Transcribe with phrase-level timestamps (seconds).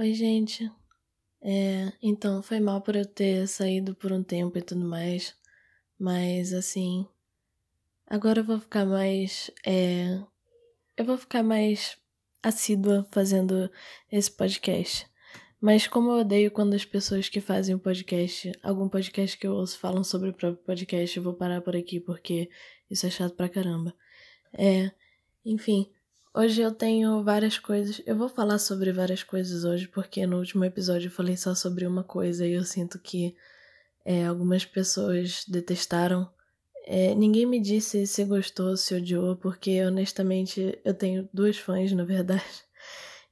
[0.00, 0.72] Oi, gente.
[1.42, 5.36] É, então, foi mal por eu ter saído por um tempo e tudo mais.
[5.98, 7.06] Mas, assim.
[8.06, 9.50] Agora eu vou ficar mais.
[9.62, 10.18] É,
[10.96, 11.98] eu vou ficar mais
[12.42, 13.70] assídua fazendo
[14.10, 15.06] esse podcast.
[15.60, 19.52] Mas como eu odeio quando as pessoas que fazem o podcast, algum podcast que eu
[19.52, 22.48] ouço falam sobre o próprio podcast, eu vou parar por aqui porque
[22.90, 23.94] isso é chato pra caramba.
[24.54, 24.90] É,
[25.44, 25.92] enfim,
[26.32, 28.00] Hoje eu tenho várias coisas.
[28.06, 31.84] Eu vou falar sobre várias coisas hoje, porque no último episódio eu falei só sobre
[31.86, 33.34] uma coisa e eu sinto que
[34.04, 36.30] é, algumas pessoas detestaram.
[36.86, 42.04] É, ninguém me disse se gostou, se odiou, porque honestamente eu tenho duas fãs, na
[42.04, 42.44] verdade.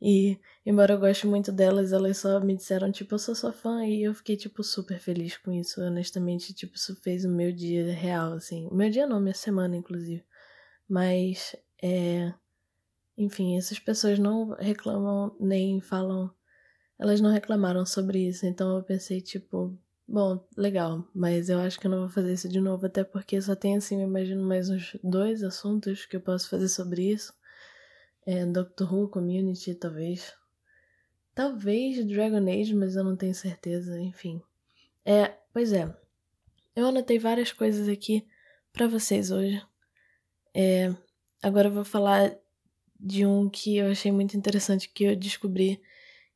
[0.00, 3.84] E embora eu goste muito delas, elas só me disseram, tipo, eu sou sua fã,
[3.84, 5.80] e eu fiquei, tipo, super feliz com isso.
[5.80, 8.68] Honestamente, tipo, isso fez o meu dia real, assim.
[8.70, 10.24] O meu dia não, minha semana, inclusive.
[10.88, 12.32] Mas, é
[13.18, 16.32] enfim, essas pessoas não reclamam nem falam.
[16.96, 21.86] Elas não reclamaram sobre isso, então eu pensei, tipo, bom, legal, mas eu acho que
[21.86, 24.70] eu não vou fazer isso de novo, até porque só tem, assim, eu imagino mais
[24.70, 27.32] uns dois assuntos que eu posso fazer sobre isso.
[28.24, 30.32] É, Doctor Who, Community, talvez.
[31.34, 34.40] Talvez Dragon Age, mas eu não tenho certeza, enfim.
[35.04, 35.92] É, pois é.
[36.74, 38.26] Eu anotei várias coisas aqui
[38.72, 39.60] para vocês hoje.
[40.54, 40.94] É,
[41.42, 42.36] agora eu vou falar
[42.98, 45.80] de um que eu achei muito interessante que eu descobri,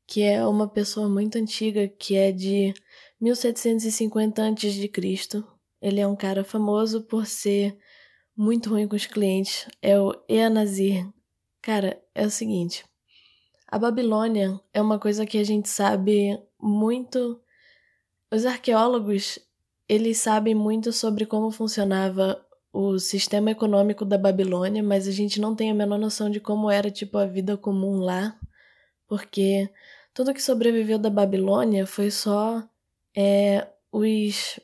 [0.06, 2.74] que é uma pessoa muito antiga, que é de
[3.20, 5.44] 1750 a.C.
[5.80, 7.77] Ele é um cara famoso por ser
[8.36, 9.66] muito ruim com os clientes.
[9.80, 11.08] É o Eanazir.
[11.60, 12.84] Cara, é o seguinte.
[13.66, 17.40] A Babilônia é uma coisa que a gente sabe muito.
[18.30, 19.39] Os arqueólogos,
[19.89, 25.55] eles sabem muito sobre como funcionava o sistema econômico da Babilônia, mas a gente não
[25.55, 28.38] tem a menor noção de como era tipo a vida comum lá,
[29.06, 29.68] porque
[30.14, 32.66] tudo que sobreviveu da Babilônia foi só
[33.14, 34.58] é, os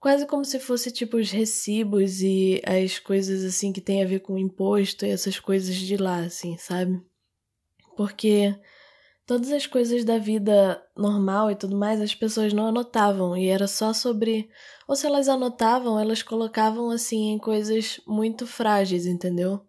[0.00, 4.20] quase como se fosse tipo os recibos e as coisas assim que tem a ver
[4.20, 7.00] com imposto e essas coisas de lá, assim, sabe?
[7.96, 8.54] Porque
[9.26, 13.36] todas as coisas da vida normal e tudo mais as pessoas não anotavam.
[13.36, 14.48] E era só sobre
[14.86, 19.60] ou se elas anotavam elas colocavam assim em coisas muito frágeis entendeu?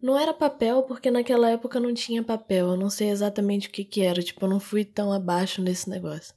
[0.00, 2.70] Não era papel porque naquela época não tinha papel.
[2.70, 4.22] Eu não sei exatamente o que que era.
[4.22, 6.34] Tipo eu não fui tão abaixo nesse negócio.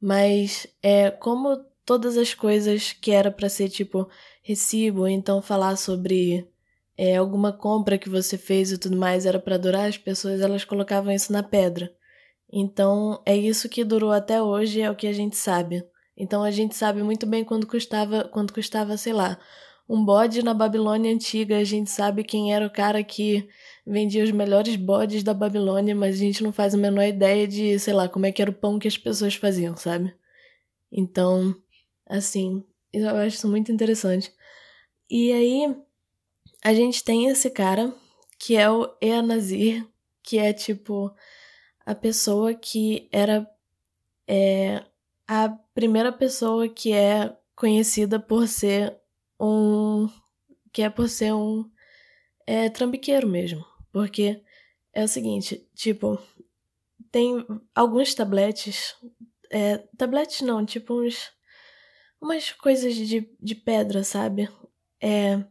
[0.00, 4.08] Mas é como todas as coisas que era para ser tipo
[4.42, 6.48] recibo então falar sobre
[6.96, 10.64] é, alguma compra que você fez e tudo mais era para durar, as pessoas elas
[10.64, 11.92] colocavam isso na pedra.
[12.52, 15.84] Então é isso que durou até hoje, é o que a gente sabe.
[16.16, 19.38] Então a gente sabe muito bem quando custava, quando custava, sei lá,
[19.88, 23.48] um bode na Babilônia antiga, a gente sabe quem era o cara que
[23.86, 27.78] vendia os melhores bodes da Babilônia, mas a gente não faz a menor ideia de,
[27.78, 30.14] sei lá, como é que era o pão que as pessoas faziam, sabe?
[30.90, 31.54] Então,
[32.08, 34.32] assim, eu acho isso muito interessante.
[35.10, 35.76] E aí,
[36.64, 37.94] a gente tem esse cara,
[38.38, 39.86] que é o Eanazir,
[40.22, 41.14] que é tipo
[41.84, 43.46] a pessoa que era
[44.26, 44.82] é,
[45.28, 48.98] a primeira pessoa que é conhecida por ser
[49.38, 50.08] um.
[50.72, 51.70] que é por ser um
[52.46, 53.62] é, trambiqueiro mesmo.
[53.92, 54.42] Porque
[54.90, 56.18] é o seguinte, tipo,
[57.12, 57.44] tem
[57.74, 58.96] alguns tabletes.
[59.50, 61.30] É, tabletes não, tipo uns.
[62.18, 64.48] umas coisas de, de pedra, sabe?
[64.98, 65.44] É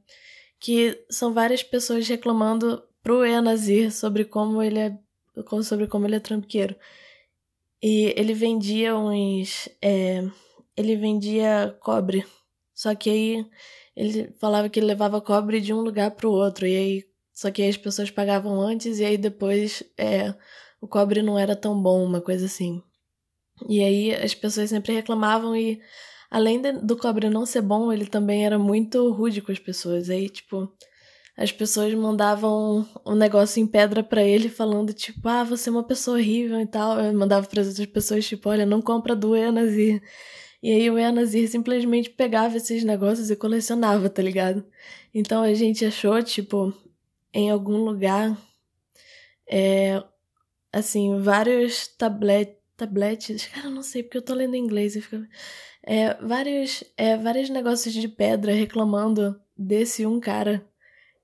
[0.64, 4.98] que são várias pessoas reclamando pro Enazir sobre como ele é
[5.62, 6.74] sobre como ele é trampiqueiro.
[7.82, 9.68] E ele vendia uns.
[9.82, 10.24] É,
[10.78, 12.26] ele vendia cobre.
[12.74, 13.46] Só que aí
[13.94, 16.66] ele falava que ele levava cobre de um lugar pro outro.
[16.66, 17.08] E aí.
[17.34, 20.34] Só que aí as pessoas pagavam antes e aí depois é,
[20.80, 22.82] o cobre não era tão bom, uma coisa assim.
[23.68, 25.82] E aí as pessoas sempre reclamavam e
[26.34, 30.10] além de, do cobre não ser bom, ele também era muito rude com as pessoas.
[30.10, 30.68] Aí, tipo,
[31.38, 35.84] as pessoas mandavam um negócio em pedra para ele falando, tipo, ah, você é uma
[35.84, 37.00] pessoa horrível e tal.
[37.00, 40.02] Eu mandava para as outras pessoas, tipo, olha, não compra do Enazir.
[40.64, 44.66] E aí o Enazir simplesmente pegava esses negócios e colecionava, tá ligado?
[45.14, 46.74] Então a gente achou, tipo,
[47.32, 48.36] em algum lugar,
[49.48, 50.04] é,
[50.72, 53.46] assim, vários tablet, tabletes.
[53.54, 55.28] Cara, eu não sei, porque eu tô lendo em inglês e fica
[55.84, 60.66] é, vários, é, vários negócios de pedra reclamando desse um cara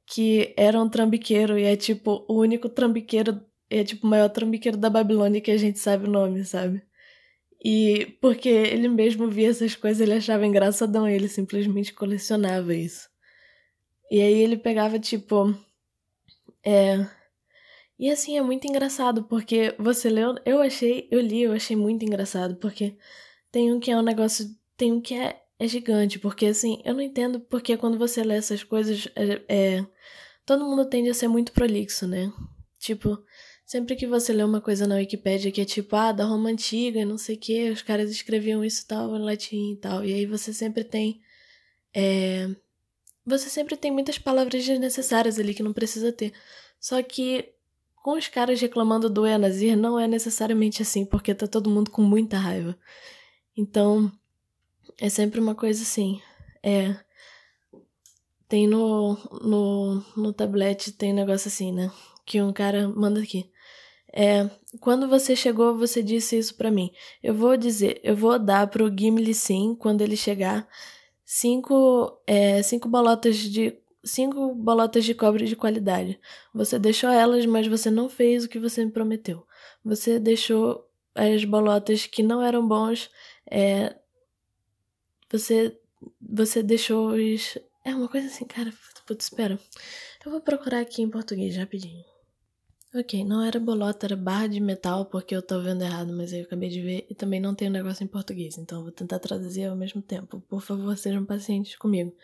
[0.06, 4.78] que era um trambiqueiro e é tipo o único trambiqueiro, é tipo o maior trambiqueiro
[4.78, 6.82] da Babilônia que a gente sabe o nome, sabe?
[7.64, 13.10] E porque ele mesmo via essas coisas, ele achava engraçadão, ele simplesmente colecionava isso.
[14.12, 15.54] E aí ele pegava tipo.
[16.66, 17.06] É.
[18.00, 20.36] E assim, é muito engraçado, porque você leu.
[20.46, 22.98] Eu achei, eu li, eu achei muito engraçado, porque
[23.52, 24.46] tem um que é um negócio.
[24.78, 28.36] Tem um que é, é gigante, porque assim, eu não entendo porque quando você lê
[28.36, 29.86] essas coisas, é, é
[30.46, 32.32] todo mundo tende a ser muito prolixo, né?
[32.80, 33.22] Tipo,
[33.66, 37.06] sempre que você lê uma coisa na Wikipédia que é tipo, ah, da Roma Antiga,
[37.06, 40.04] não sei o que, os caras escreviam isso tal em latim e tal.
[40.06, 41.22] E aí você sempre tem.
[41.94, 42.50] É,
[43.26, 46.34] você sempre tem muitas palavras desnecessárias ali que não precisa ter.
[46.80, 47.54] Só que
[48.02, 52.02] com os caras reclamando do Enazir, não é necessariamente assim, porque tá todo mundo com
[52.02, 52.78] muita raiva.
[53.60, 54.10] Então,
[54.98, 56.22] é sempre uma coisa assim.
[56.64, 56.96] É.
[58.48, 61.92] Tem no, no, no tablet, tem um negócio assim, né?
[62.26, 63.52] Que um cara manda aqui.
[64.14, 66.90] É, quando você chegou, você disse isso para mim.
[67.22, 70.66] Eu vou dizer, eu vou dar pro Gimli sim, quando ele chegar,
[71.26, 76.18] cinco, é, cinco bolotas de cinco bolotas de cobre de qualidade.
[76.54, 79.46] Você deixou elas, mas você não fez o que você me prometeu.
[79.84, 83.10] Você deixou as bolotas que não eram bons.
[83.50, 83.96] É,
[85.32, 85.78] você,
[86.22, 87.58] você deixou os.
[87.84, 88.72] É uma coisa assim, cara.
[89.06, 89.60] Putz, espera.
[90.24, 92.04] Eu vou procurar aqui em português rapidinho.
[92.94, 96.42] Ok, não era bolota, era barra de metal, porque eu tô vendo errado, mas eu
[96.44, 97.06] acabei de ver.
[97.10, 100.02] E também não tem o um negócio em português, então vou tentar traduzir ao mesmo
[100.02, 100.42] tempo.
[100.50, 102.16] Por favor, sejam pacientes comigo.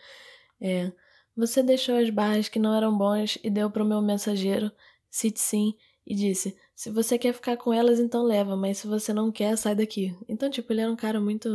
[0.60, 0.92] É.
[1.36, 4.72] Você deixou as barras que não eram bons e deu para o meu mensageiro,
[5.10, 5.74] Sim,
[6.06, 9.56] e disse: Se você quer ficar com elas, então leva, mas se você não quer,
[9.56, 10.14] sai daqui.
[10.28, 11.48] Então, tipo, ele era um cara muito.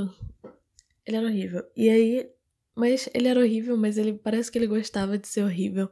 [1.05, 1.63] Ele era horrível.
[1.75, 2.29] E aí.
[2.75, 5.91] Mas ele era horrível, mas ele parece que ele gostava de ser horrível.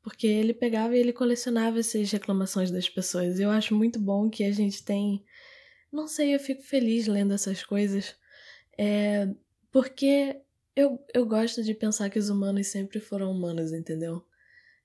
[0.00, 3.40] Porque ele pegava e ele colecionava essas reclamações das pessoas.
[3.40, 5.24] Eu acho muito bom que a gente tem.
[5.92, 8.14] Não sei, eu fico feliz lendo essas coisas.
[8.78, 9.28] É.
[9.72, 10.40] Porque
[10.76, 14.24] eu, eu gosto de pensar que os humanos sempre foram humanos, entendeu?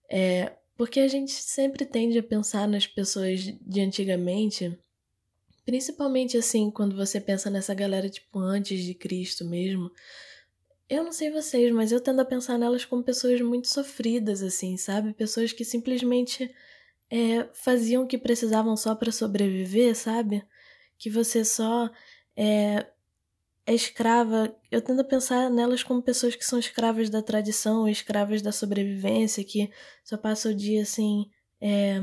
[0.09, 4.77] É, porque a gente sempre tende a pensar nas pessoas de antigamente,
[5.65, 9.91] principalmente assim, quando você pensa nessa galera tipo antes de Cristo mesmo.
[10.89, 14.77] Eu não sei vocês, mas eu tendo a pensar nelas como pessoas muito sofridas, assim,
[14.77, 15.13] sabe?
[15.13, 16.53] Pessoas que simplesmente
[17.09, 20.43] é, faziam o que precisavam só para sobreviver, sabe?
[20.97, 21.89] Que você só
[22.35, 22.85] é,
[23.65, 28.51] é escrava, eu tento pensar nelas como pessoas que são escravas da tradição, escravas da
[28.51, 29.71] sobrevivência, que
[30.03, 31.29] só passam o dia assim,
[31.61, 32.01] é,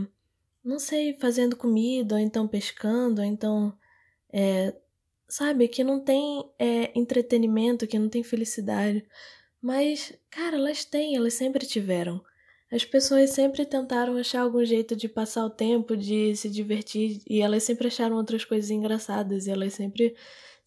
[0.64, 3.76] não sei, fazendo comida, ou então pescando, ou então,
[4.32, 4.74] é,
[5.28, 9.06] sabe, que não tem é, entretenimento, que não tem felicidade.
[9.60, 12.22] Mas, cara, elas têm, elas sempre tiveram.
[12.72, 17.40] As pessoas sempre tentaram achar algum jeito de passar o tempo, de se divertir, e
[17.42, 20.14] elas sempre acharam outras coisas engraçadas, e elas sempre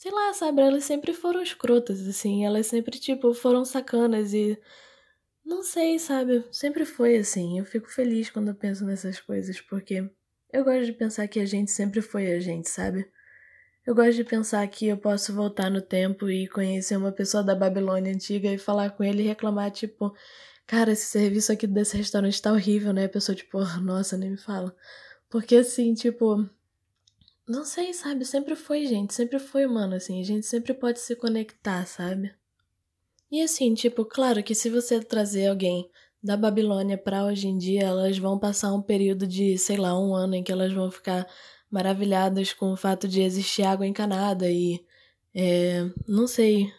[0.03, 0.61] sei lá, sabe?
[0.61, 2.45] Elas sempre foram escrotas, assim.
[2.45, 4.59] Elas sempre, tipo, foram sacanas e.
[5.45, 6.45] Não sei, sabe?
[6.51, 7.59] Sempre foi assim.
[7.59, 10.09] Eu fico feliz quando eu penso nessas coisas, porque
[10.51, 13.09] eu gosto de pensar que a gente sempre foi a gente, sabe?
[13.85, 17.55] Eu gosto de pensar que eu posso voltar no tempo e conhecer uma pessoa da
[17.55, 20.13] Babilônia antiga e falar com ele e reclamar, tipo,
[20.67, 23.05] cara, esse serviço aqui desse restaurante tá horrível, né?
[23.05, 24.75] A pessoa, tipo, nossa, nem me fala.
[25.29, 26.50] Porque assim, tipo,
[27.47, 28.25] não sei, sabe?
[28.25, 29.13] Sempre foi, gente.
[29.13, 30.21] Sempre foi humano, assim.
[30.21, 32.33] A gente sempre pode se conectar, sabe?
[33.31, 35.89] E assim, tipo, claro que se você trazer alguém
[36.21, 40.15] da Babilônia para hoje em dia, elas vão passar um período de, sei lá, um
[40.15, 41.27] ano em que elas vão ficar
[41.69, 44.85] maravilhadas com o fato de existir água encanada e,
[45.33, 46.71] é, não sei,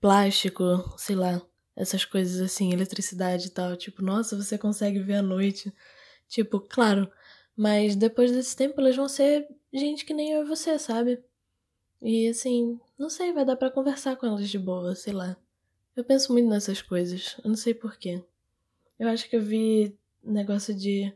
[0.00, 0.62] plástico,
[0.96, 1.42] sei lá,
[1.76, 3.76] essas coisas assim, eletricidade e tal.
[3.76, 5.72] Tipo, nossa, você consegue ver à noite.
[6.28, 7.10] Tipo, claro,
[7.56, 11.22] mas depois desse tempo elas vão ser gente que nem eu e você, sabe?
[12.00, 15.36] E assim, não sei, vai dar para conversar com elas de boa, sei lá.
[15.96, 18.22] Eu penso muito nessas coisas, eu não sei porquê.
[18.98, 21.12] Eu acho que eu vi negócio de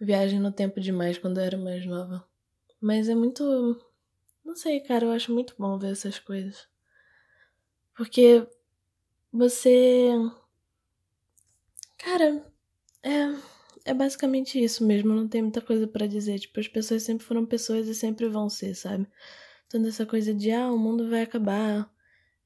[0.00, 2.26] viagem no tempo demais quando eu era mais nova.
[2.80, 3.44] Mas é muito.
[4.44, 6.68] Não sei, cara, eu acho muito bom ver essas coisas.
[7.94, 8.46] Porque
[9.32, 10.12] você.
[11.98, 12.44] Cara,
[13.02, 13.55] é
[13.86, 16.40] é basicamente isso mesmo, não tem muita coisa para dizer.
[16.40, 19.06] Tipo, as pessoas sempre foram pessoas e sempre vão ser, sabe?
[19.68, 21.88] Toda essa coisa de, ah, o mundo vai acabar.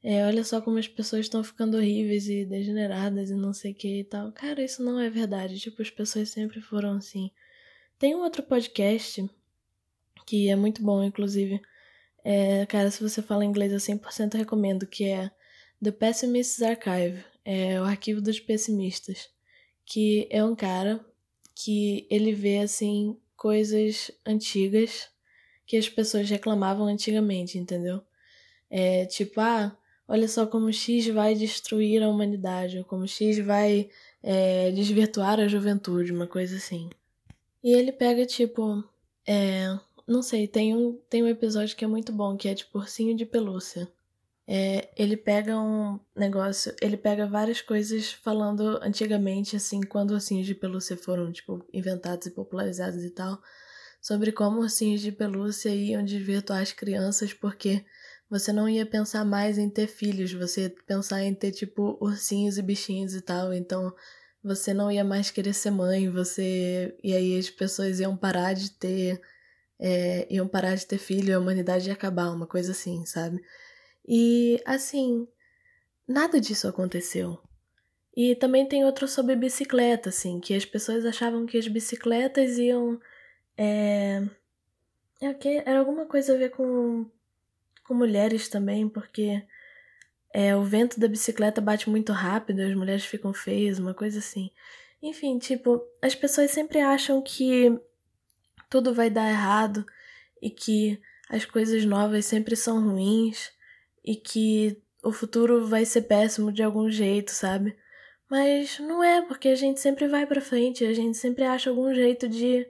[0.03, 3.75] É, olha só como as pessoas estão ficando horríveis e degeneradas e não sei o
[3.75, 4.31] que e tal.
[4.33, 5.59] Cara, isso não é verdade.
[5.59, 7.31] Tipo, as pessoas sempre foram assim.
[7.99, 9.27] Tem um outro podcast
[10.27, 11.61] que é muito bom, inclusive.
[12.23, 15.31] É, cara, se você fala inglês, eu 100% recomendo, que é
[15.83, 17.25] The Pessimist's Archive.
[17.45, 19.31] É o arquivo dos pessimistas.
[19.87, 21.05] Que é um cara
[21.63, 25.09] que ele vê assim coisas antigas
[25.67, 28.01] que as pessoas reclamavam antigamente, entendeu?
[28.69, 29.77] É tipo, ah,
[30.09, 33.89] olha só como X vai destruir a humanidade, ou como X vai
[34.23, 36.91] é, desvirtuar a juventude, uma coisa assim.
[37.63, 38.83] E ele pega, tipo,
[39.27, 39.79] é.
[40.07, 43.17] Não sei, tem um, tem um episódio que é muito bom, que é tipo ursinho
[43.17, 43.89] de pelúcia.
[44.53, 50.57] É, ele pega um negócio, ele pega várias coisas falando antigamente, assim, quando ursinhos de
[50.57, 53.41] pelúcia foram, tipo, inventados e popularizados e tal,
[54.03, 57.85] sobre como ursinhos de pelúcia iam desvirtuar as crianças, porque
[58.29, 62.59] você não ia pensar mais em ter filhos, você ia pensar em ter, tipo, ursinhos
[62.59, 63.95] e bichinhos e tal, então
[64.43, 66.97] você não ia mais querer ser mãe, você.
[67.05, 69.21] E aí as pessoas iam parar de ter.
[69.79, 73.41] É, iam parar de ter filho a humanidade ia acabar, uma coisa assim, sabe?
[74.13, 75.29] E assim,
[76.07, 77.41] nada disso aconteceu.
[78.17, 83.01] E também tem outro sobre bicicleta, assim, que as pessoas achavam que as bicicletas iam.
[83.57, 84.21] É,
[85.21, 87.09] é era alguma coisa a ver com,
[87.85, 89.47] com mulheres também, porque
[90.35, 94.51] é, o vento da bicicleta bate muito rápido, as mulheres ficam feias, uma coisa assim.
[95.01, 97.81] Enfim, tipo, as pessoas sempre acham que
[98.69, 99.87] tudo vai dar errado
[100.43, 103.53] e que as coisas novas sempre são ruins
[104.05, 107.77] e que o futuro vai ser péssimo de algum jeito, sabe?
[108.29, 111.93] Mas não é, porque a gente sempre vai para frente, a gente sempre acha algum
[111.95, 112.67] jeito de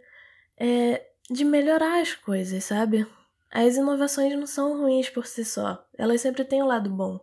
[0.56, 3.06] é, de melhorar as coisas, sabe?
[3.50, 7.20] As inovações não são ruins por si só, elas sempre têm um lado bom.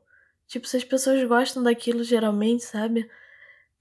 [0.48, 3.10] Tipo, se as pessoas gostam daquilo, geralmente, sabe?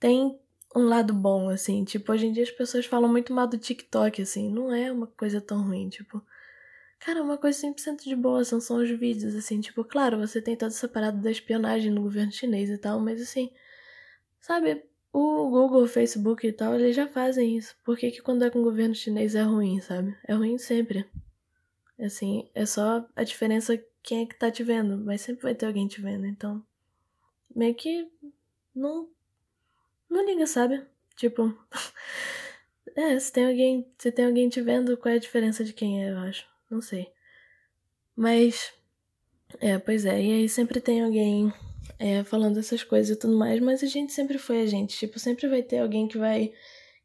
[0.00, 0.38] Tem
[0.74, 1.84] um lado bom, assim.
[1.84, 4.50] Tipo, hoje em dia as pessoas falam muito mal do TikTok, assim.
[4.50, 6.22] Não é uma coisa tão ruim, tipo.
[7.06, 9.60] Cara, uma coisa 100% de boa são, são os vídeos, assim.
[9.60, 13.22] Tipo, claro, você tem toda essa parada da espionagem no governo chinês e tal, mas
[13.22, 13.52] assim.
[14.40, 14.84] Sabe?
[15.12, 17.76] O Google, o Facebook e tal, eles já fazem isso.
[17.84, 20.18] Por que, que quando é com o governo chinês é ruim, sabe?
[20.26, 21.08] É ruim sempre.
[21.96, 25.66] Assim, é só a diferença quem é que tá te vendo, mas sempre vai ter
[25.66, 26.60] alguém te vendo, então.
[27.54, 28.10] Meio que.
[28.74, 29.08] Não.
[30.10, 30.84] Não liga, sabe?
[31.14, 31.56] Tipo.
[32.96, 33.88] é, se tem alguém.
[33.96, 36.55] Se tem alguém te vendo, qual é a diferença de quem é, eu acho.
[36.70, 37.08] Não sei.
[38.14, 38.72] Mas.
[39.60, 40.20] É, pois é.
[40.22, 41.52] E aí sempre tem alguém
[41.98, 44.98] é, falando essas coisas e tudo mais, mas a gente sempre foi a gente.
[44.98, 46.52] Tipo, sempre vai ter alguém que vai.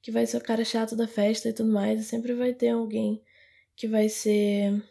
[0.02, 2.02] Que vai ser o cara chato da festa e tudo mais.
[2.02, 3.22] E sempre vai ter alguém
[3.76, 4.84] que vai ser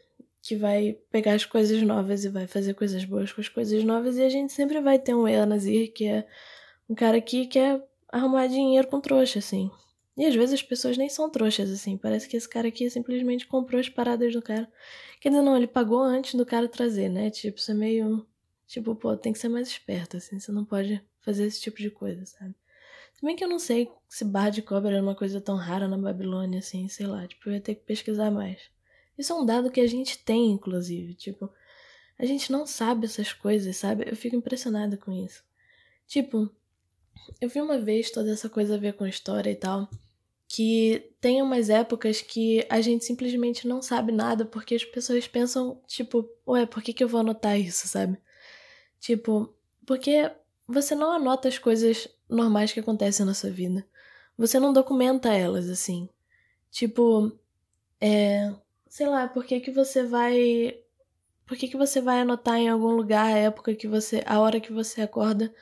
[0.42, 4.16] que vai pegar as coisas novas e vai fazer coisas boas com as coisas novas,
[4.16, 6.26] e a gente sempre vai ter um Elanazir, que é
[6.88, 9.70] um cara que quer arrumar dinheiro com trouxa, assim.
[10.20, 11.96] E às vezes as pessoas nem são trouxas, assim.
[11.96, 14.70] Parece que esse cara aqui simplesmente comprou as paradas do cara.
[15.18, 17.30] Quer dizer, não, ele pagou antes do cara trazer, né?
[17.30, 18.26] Tipo, isso é meio.
[18.66, 20.38] Tipo, pô, tem que ser mais esperto, assim.
[20.38, 22.54] Você não pode fazer esse tipo de coisa, sabe?
[23.14, 25.88] Se bem que eu não sei se barra de cobra era uma coisa tão rara
[25.88, 27.26] na Babilônia, assim, sei lá.
[27.26, 28.60] Tipo, eu ia ter que pesquisar mais.
[29.16, 31.14] Isso é um dado que a gente tem, inclusive.
[31.14, 31.50] Tipo,
[32.18, 34.04] a gente não sabe essas coisas, sabe?
[34.06, 35.42] Eu fico impressionada com isso.
[36.06, 36.54] Tipo,
[37.40, 39.88] eu vi uma vez toda essa coisa a ver com história e tal,
[40.52, 45.80] que tem umas épocas que a gente simplesmente não sabe nada porque as pessoas pensam,
[45.87, 48.19] tipo, ué, por que, que eu vou anotar isso, sabe?
[48.99, 49.54] Tipo,
[49.87, 50.28] porque
[50.66, 53.87] você não anota as coisas normais que acontecem na sua vida.
[54.37, 56.09] Você não documenta elas, assim.
[56.69, 57.30] Tipo,
[58.00, 58.52] é
[58.88, 60.76] sei lá, por que que você vai
[61.47, 64.61] por que que você vai anotar em algum lugar a época que você a hora
[64.61, 65.54] que você acorda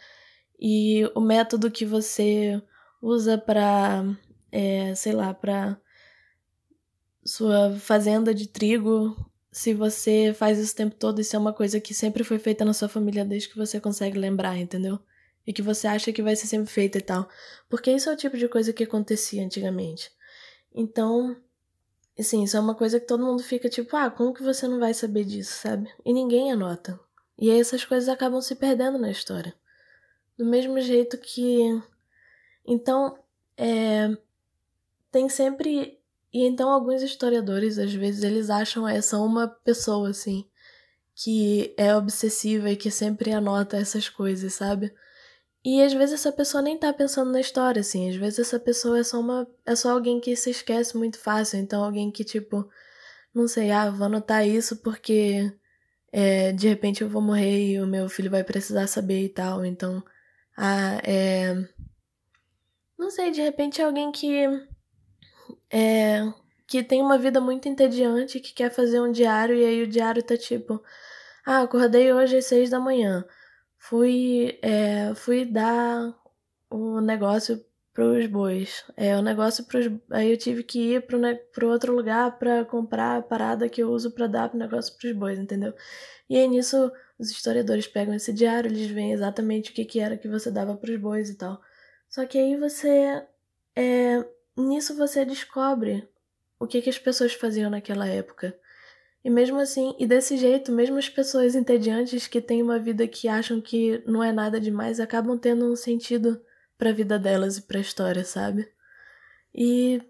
[0.59, 2.63] e o método que você
[3.03, 4.03] usa para
[4.51, 5.81] é, sei lá, para
[7.25, 9.17] sua fazenda de trigo,
[9.51, 12.65] se você faz isso o tempo todo, isso é uma coisa que sempre foi feita
[12.65, 14.99] na sua família desde que você consegue lembrar, entendeu?
[15.47, 17.29] E que você acha que vai ser sempre feita e tal.
[17.69, 20.11] Porque isso é o tipo de coisa que acontecia antigamente.
[20.75, 21.37] Então,
[22.19, 24.81] Assim, isso é uma coisa que todo mundo fica tipo, ah, como que você não
[24.81, 25.89] vai saber disso, sabe?
[26.05, 26.99] E ninguém anota.
[27.39, 29.55] E aí essas coisas acabam se perdendo na história.
[30.37, 31.81] Do mesmo jeito que.
[32.67, 33.17] Então,
[33.57, 34.09] é.
[35.19, 35.99] Tem sempre.
[36.33, 40.47] E então alguns historiadores, às vezes, eles acham essa uma pessoa, assim,
[41.13, 44.95] que é obsessiva e que sempre anota essas coisas, sabe?
[45.65, 48.09] E às vezes essa pessoa nem tá pensando na história, assim.
[48.11, 49.49] Às vezes essa pessoa é só uma.
[49.67, 51.59] É só alguém que se esquece muito fácil.
[51.59, 52.71] Então alguém que, tipo,
[53.35, 55.53] não sei, ah, vou anotar isso porque
[56.13, 59.65] é, de repente eu vou morrer e o meu filho vai precisar saber e tal.
[59.65, 60.03] Então,
[60.57, 61.55] ah, é.
[62.99, 64.68] Não sei, de repente é alguém que.
[65.71, 66.23] É.
[66.67, 70.23] Que tem uma vida muito entediante, que quer fazer um diário, e aí o diário
[70.23, 70.83] tá tipo.
[71.47, 73.25] Ah, acordei hoje às seis da manhã
[73.79, 76.15] fui, é, fui dar
[76.71, 78.85] o negócio pros bois.
[78.97, 79.87] É, o negócio pros.
[80.11, 81.35] Aí eu tive que ir pro, ne...
[81.37, 85.13] pro outro lugar para comprar a parada que eu uso para dar pro negócio pros
[85.13, 85.75] bois, entendeu?
[86.29, 90.17] E aí nisso os historiadores pegam esse diário, eles veem exatamente o que, que era
[90.17, 91.61] que você dava pros bois e tal.
[92.09, 93.25] Só que aí você.
[93.77, 94.25] É,
[94.63, 96.09] nisso você descobre
[96.59, 98.59] o que, que as pessoas faziam naquela época.
[99.25, 103.29] E mesmo assim, e desse jeito, mesmo as pessoas entediantes que têm uma vida que
[103.29, 106.41] acham que não é nada demais, acabam tendo um sentido
[106.77, 108.71] para a vida delas e para a história, sabe?
[109.55, 110.01] E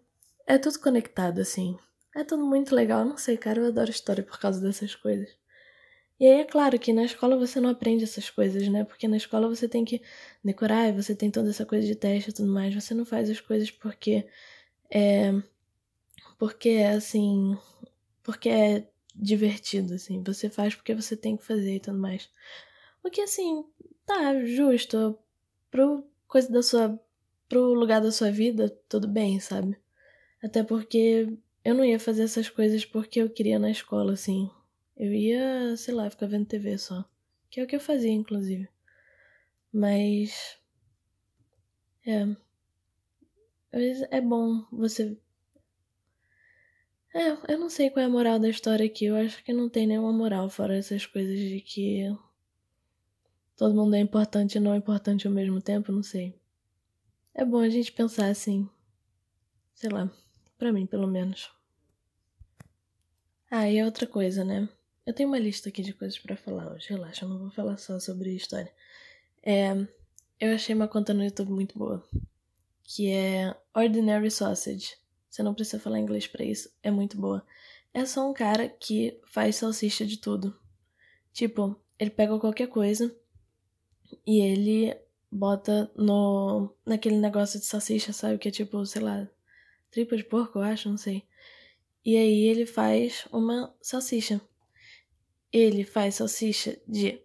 [0.46, 1.78] é tudo conectado assim.
[2.14, 5.28] É tudo muito legal, não sei, cara, eu adoro história por causa dessas coisas.
[6.20, 8.84] E aí é claro que na escola você não aprende essas coisas, né?
[8.84, 10.02] Porque na escola você tem que
[10.44, 12.74] decorar, você tem toda essa coisa de teste e tudo mais.
[12.74, 14.26] Você não faz as coisas porque
[14.90, 15.32] é
[16.38, 17.56] porque é assim,
[18.22, 20.22] porque é divertido assim.
[20.24, 22.30] Você faz porque você tem que fazer e tudo mais.
[23.02, 23.64] O que assim,
[24.06, 25.18] tá justo
[25.70, 26.98] pro coisa da sua
[27.48, 29.76] pro lugar da sua vida, tudo bem, sabe?
[30.42, 31.28] Até porque
[31.64, 34.50] eu não ia fazer essas coisas porque eu queria na escola assim.
[34.98, 37.08] Eu ia, sei lá, ficar vendo TV só.
[37.48, 38.68] Que é o que eu fazia, inclusive.
[39.72, 40.58] Mas.
[42.04, 42.26] É.
[44.10, 45.16] É bom você.
[47.14, 49.04] É, eu não sei qual é a moral da história aqui.
[49.04, 52.02] Eu acho que não tem nenhuma moral fora essas coisas de que
[53.56, 56.34] todo mundo é importante e não é importante ao mesmo tempo, não sei.
[57.32, 58.68] É bom a gente pensar assim.
[59.74, 60.10] Sei lá,
[60.58, 61.52] pra mim pelo menos.
[63.48, 64.68] Ah, e outra coisa, né?
[65.08, 67.78] Eu tenho uma lista aqui de coisas para falar hoje, relaxa, eu não vou falar
[67.78, 68.70] só sobre história.
[69.42, 69.70] É,
[70.38, 72.06] eu achei uma conta no YouTube muito boa,
[72.84, 74.98] que é Ordinary Sausage.
[75.30, 77.42] Você não precisa falar inglês para isso, é muito boa.
[77.94, 80.54] É só um cara que faz salsicha de tudo.
[81.32, 83.10] Tipo, ele pega qualquer coisa
[84.26, 84.94] e ele
[85.32, 88.36] bota no naquele negócio de salsicha, sabe?
[88.36, 89.26] Que é tipo, sei lá,
[89.90, 91.24] tripa de porco, eu acho, não sei.
[92.04, 94.38] E aí ele faz uma salsicha.
[95.52, 97.22] Ele faz salsicha de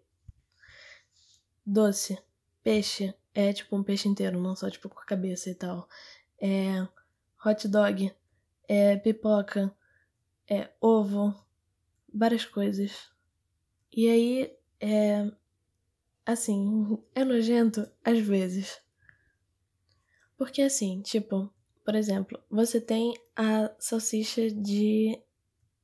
[1.65, 2.17] doce,
[2.63, 5.87] peixe, é tipo um peixe inteiro, não só tipo com a cabeça e tal.
[6.41, 6.87] É
[7.45, 8.13] hot dog,
[8.67, 9.75] é pipoca,
[10.49, 11.33] é ovo,
[12.13, 13.11] várias coisas.
[13.91, 15.31] E aí é
[16.25, 18.81] assim, é nojento às vezes.
[20.37, 21.53] Porque assim, tipo,
[21.85, 25.21] por exemplo, você tem a salsicha de.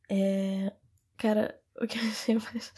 [0.10, 0.74] É,
[1.18, 2.74] cara, o que eu achei mais.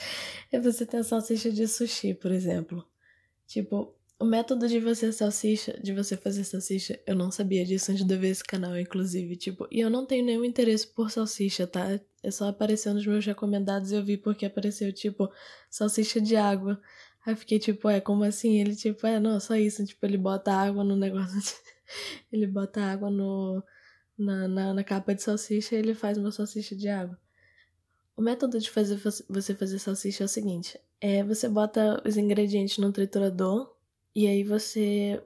[0.52, 2.86] É você ter salsicha de sushi, por exemplo.
[3.48, 8.06] Tipo, o método de você salsicha, de você fazer salsicha, eu não sabia disso antes
[8.06, 9.36] de ver esse canal, inclusive.
[9.36, 12.00] Tipo, e eu não tenho nenhum interesse por salsicha, tá?
[12.24, 15.30] É só apareceu nos meus recomendados e eu vi porque apareceu, tipo,
[15.70, 16.80] salsicha de água.
[17.26, 18.60] Aí eu fiquei tipo, é, como assim?
[18.60, 19.84] Ele, tipo, é, não, só isso.
[19.86, 21.40] Tipo, ele bota água no negócio.
[21.40, 21.54] De...
[22.32, 23.64] ele bota água no.
[24.18, 27.18] Na, na, na capa de salsicha e ele faz uma salsicha de água.
[28.16, 32.78] O método de fazer você fazer salsicha é o seguinte: é você bota os ingredientes
[32.78, 33.76] no triturador
[34.16, 35.24] e aí você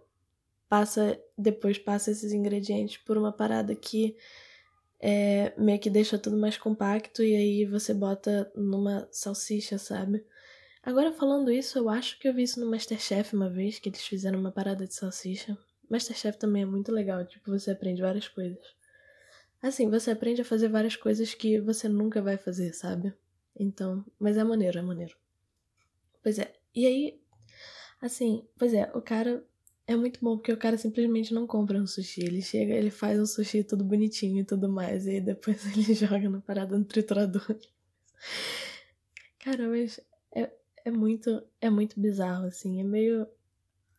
[0.69, 4.15] passa depois passa esses ingredientes por uma parada que
[4.99, 10.25] é, meio que deixa tudo mais compacto e aí você bota numa salsicha, sabe?
[10.81, 14.05] Agora falando isso, eu acho que eu vi isso no Masterchef uma vez, que eles
[14.05, 15.57] fizeram uma parada de salsicha.
[15.89, 18.63] Masterchef também é muito legal, tipo, você aprende várias coisas.
[19.65, 23.11] Assim, você aprende a fazer várias coisas que você nunca vai fazer, sabe?
[23.59, 25.17] Então, mas é maneiro, é maneiro.
[26.21, 26.53] Pois é.
[26.75, 27.19] E aí,
[27.99, 29.43] assim, pois é, o cara
[29.87, 32.21] é muito bom porque o cara simplesmente não compra um sushi.
[32.21, 35.07] Ele chega, ele faz um sushi tudo bonitinho e tudo mais.
[35.07, 37.57] E aí depois ele joga na parada no triturador.
[39.39, 39.99] Cara, mas
[40.31, 40.47] é,
[40.85, 42.79] é muito é muito bizarro, assim.
[42.81, 43.25] É meio.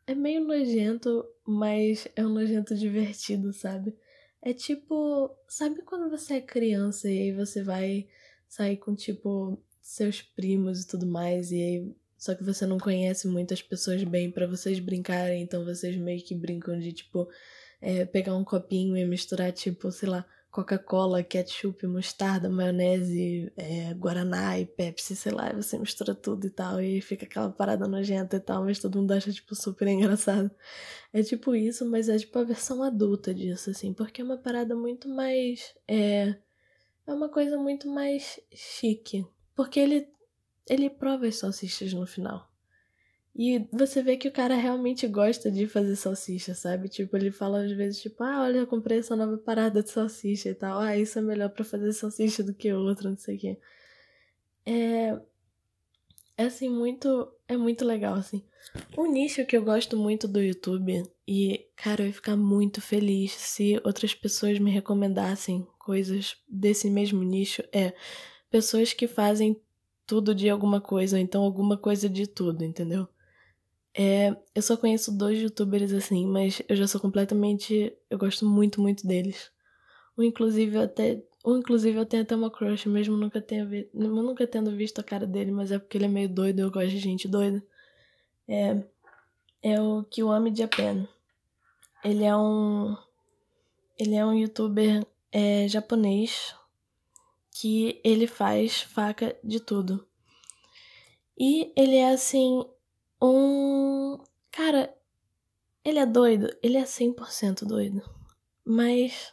[0.06, 3.92] É meio nojento, mas é um nojento divertido, sabe?
[4.46, 8.06] É tipo, sabe quando você é criança e aí você vai
[8.48, 13.26] sair com tipo seus primos e tudo mais e aí só que você não conhece
[13.26, 17.28] muitas pessoas bem para vocês brincarem, então vocês meio que brincam de tipo
[17.80, 20.24] é, pegar um copinho e misturar tipo, sei lá,
[20.56, 26.50] Coca-Cola, ketchup, mostarda, maionese, é, guaraná e Pepsi, sei lá, e você mistura tudo e
[26.50, 30.50] tal, e fica aquela parada nojenta e tal, mas todo mundo acha, tipo, super engraçado.
[31.12, 34.74] É tipo isso, mas é tipo a versão adulta disso, assim, porque é uma parada
[34.74, 35.74] muito mais.
[35.86, 36.34] É,
[37.06, 39.26] é uma coisa muito mais chique.
[39.54, 40.08] Porque ele,
[40.70, 42.50] ele prova as salsichas no final.
[43.38, 46.88] E você vê que o cara realmente gosta de fazer salsicha, sabe?
[46.88, 50.48] Tipo, ele fala às vezes, tipo, ah, olha, eu comprei essa nova parada de salsicha
[50.48, 50.78] e tal.
[50.80, 53.58] Ah, isso é melhor para fazer salsicha do que outra, não sei o quê.
[54.64, 55.20] É.
[56.38, 57.30] É assim, muito.
[57.46, 58.42] É muito legal, assim.
[58.96, 63.32] Um nicho que eu gosto muito do YouTube, e, cara, eu ia ficar muito feliz
[63.32, 67.94] se outras pessoas me recomendassem coisas desse mesmo nicho, é
[68.50, 69.60] pessoas que fazem
[70.06, 73.08] tudo de alguma coisa, ou então alguma coisa de tudo, entendeu?
[73.98, 77.96] É, eu só conheço dois youtubers assim, mas eu já sou completamente.
[78.10, 79.50] Eu gosto muito, muito deles.
[80.18, 81.22] Um, inclusive, até.
[81.44, 85.04] Um, inclusive, eu tenho até uma crush, mesmo nunca, tenha vi, nunca tendo visto a
[85.04, 87.64] cara dele, mas é porque ele é meio doido, eu gosto de gente doida.
[88.46, 88.82] É,
[89.62, 91.08] é o Kiwami Japan.
[92.04, 92.96] Ele é um.
[93.98, 96.54] Ele é um youtuber é, japonês
[97.50, 100.06] que ele faz faca de tudo.
[101.38, 102.62] E ele é assim.
[103.20, 104.18] Um.
[104.50, 104.94] Cara,
[105.84, 106.48] ele é doido.
[106.62, 108.02] Ele é 100% doido.
[108.64, 109.32] Mas.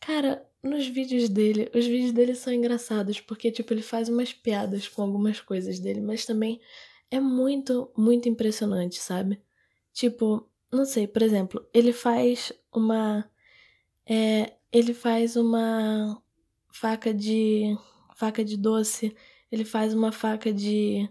[0.00, 4.88] Cara, nos vídeos dele, os vídeos dele são engraçados, porque, tipo, ele faz umas piadas
[4.88, 6.60] com algumas coisas dele, mas também
[7.10, 9.40] é muito, muito impressionante, sabe?
[9.92, 13.28] Tipo, não sei, por exemplo, ele faz uma.
[14.06, 16.22] É, ele faz uma
[16.72, 17.76] faca de.
[18.16, 19.14] faca de doce,
[19.50, 21.08] ele faz uma faca de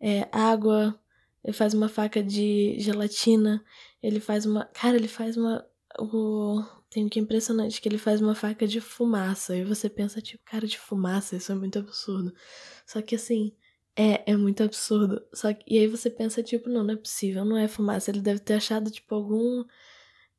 [0.00, 0.98] é, água,
[1.44, 3.64] ele faz uma faca de gelatina,
[4.02, 4.64] ele faz uma.
[4.66, 5.64] Cara, ele faz uma.
[5.98, 9.56] O, tem que é impressionante que ele faz uma faca de fumaça.
[9.56, 12.32] E você pensa, tipo, cara, de fumaça, isso é muito absurdo.
[12.86, 13.54] Só que assim,
[13.96, 15.22] é, é muito absurdo.
[15.32, 18.10] Só que, e aí você pensa, tipo, não, não é possível, não é fumaça.
[18.10, 19.64] Ele deve ter achado, tipo, algum.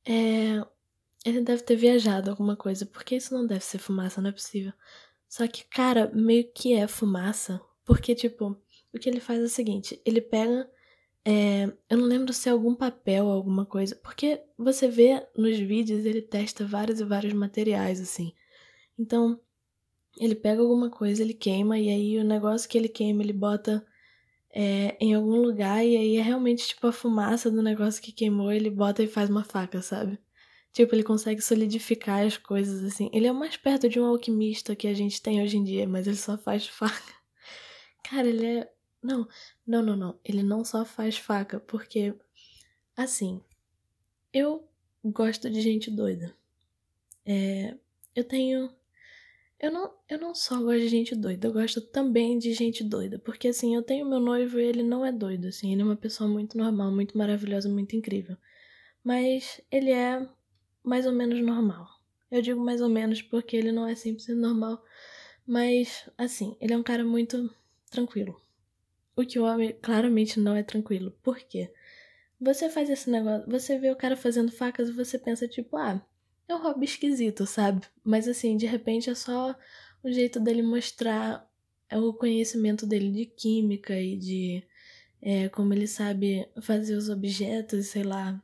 [0.07, 0.65] É,
[1.25, 4.73] ele deve ter viajado alguma coisa, porque isso não deve ser fumaça, não é possível.
[5.27, 7.61] Só que, cara, meio que é fumaça.
[7.85, 8.57] Porque, tipo,
[8.93, 10.69] o que ele faz é o seguinte: ele pega.
[11.27, 13.95] É, eu não lembro se é algum papel ou alguma coisa.
[13.95, 18.33] Porque você vê nos vídeos, ele testa vários e vários materiais, assim.
[18.97, 19.39] Então,
[20.19, 23.85] ele pega alguma coisa, ele queima, e aí o negócio que ele queima, ele bota
[24.53, 28.51] é, em algum lugar, e aí é realmente tipo a fumaça do negócio que queimou,
[28.51, 30.19] ele bota e faz uma faca, sabe?
[30.75, 33.09] Tipo, ele consegue solidificar as coisas assim.
[33.13, 35.88] Ele é o mais perto de um alquimista que a gente tem hoje em dia,
[35.88, 37.13] mas ele só faz faca.
[38.03, 38.71] Cara, ele é.
[39.01, 39.27] Não,
[39.65, 40.19] não, não, não.
[40.23, 42.13] Ele não só faz faca, porque.
[42.95, 43.41] Assim.
[44.34, 44.67] Eu
[45.04, 46.36] gosto de gente doida.
[47.25, 47.75] É,
[48.15, 48.69] eu tenho
[49.60, 53.17] eu não, eu não só gosto de gente doida, eu gosto também de gente doida.
[53.17, 55.95] Porque assim, eu tenho meu noivo e ele não é doido, assim, ele é uma
[55.95, 58.38] pessoa muito normal, muito maravilhosa, muito incrível.
[59.04, 60.28] Mas ele é
[60.84, 61.88] mais ou menos normal.
[62.30, 64.84] Eu digo mais ou menos porque ele não é 100% normal.
[65.47, 67.49] Mas, assim, ele é um cara muito
[67.89, 68.39] tranquilo.
[69.15, 71.12] O que o homem claramente não é tranquilo.
[71.23, 71.71] Por quê?
[72.39, 76.06] Você faz esse negócio, você vê o cara fazendo facas e você pensa, tipo, ah,
[76.47, 77.86] é um hobby esquisito, sabe?
[78.04, 79.56] Mas assim, de repente é só
[80.04, 81.49] o jeito dele mostrar
[81.91, 84.63] o conhecimento dele de química e de
[85.21, 88.41] é, como ele sabe fazer os objetos, sei lá,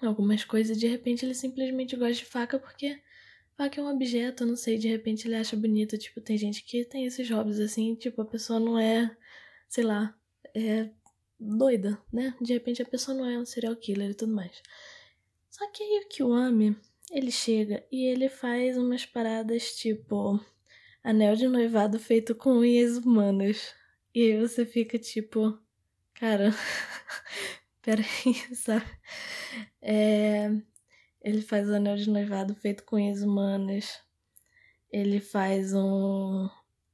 [0.00, 0.78] algumas coisas.
[0.78, 3.00] De repente ele simplesmente gosta de faca porque
[3.56, 5.98] faca é um objeto, não sei, de repente ele acha bonito.
[5.98, 9.16] Tipo, tem gente que tem esses hobbies assim, tipo, a pessoa não é,
[9.68, 10.16] sei lá,
[10.54, 10.90] é
[11.38, 12.34] doida, né?
[12.40, 14.62] De repente a pessoa não é um serial killer e tudo mais.
[15.50, 16.76] Só que aí o Kiwami
[17.10, 20.40] ele chega e ele faz umas paradas tipo
[21.02, 23.74] anel de noivado feito com unhas humanas.
[24.14, 25.58] E aí você fica tipo,
[26.14, 26.50] cara,
[27.82, 28.86] peraí, sabe?
[29.82, 30.50] É,
[31.20, 34.00] ele faz o anel de noivado feito com unhas humanas.
[34.90, 36.48] Ele faz um.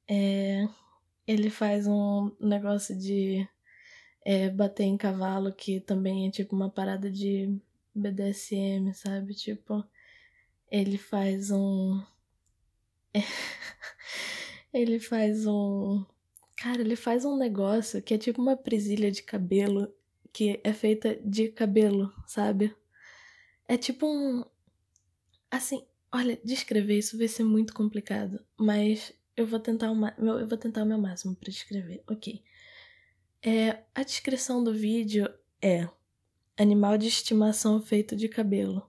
[0.08, 0.66] É,
[1.30, 3.48] ele faz um negócio de
[4.24, 7.56] é, bater em cavalo, que também é tipo uma parada de
[7.94, 9.32] BDSM, sabe?
[9.34, 9.84] Tipo,
[10.68, 12.02] ele faz um.
[14.74, 16.04] ele faz um.
[16.56, 19.92] Cara, ele faz um negócio que é tipo uma presilha de cabelo
[20.32, 22.74] que é feita de cabelo, sabe?
[23.68, 24.44] É tipo um.
[25.48, 30.58] Assim, olha, descrever isso vai ser muito complicado, mas eu vou tentar uma, eu vou
[30.58, 32.02] tentar o meu máximo para descrever.
[32.08, 32.42] Ok.
[33.42, 35.88] É, a descrição do vídeo é
[36.58, 38.86] animal de estimação feito de cabelo.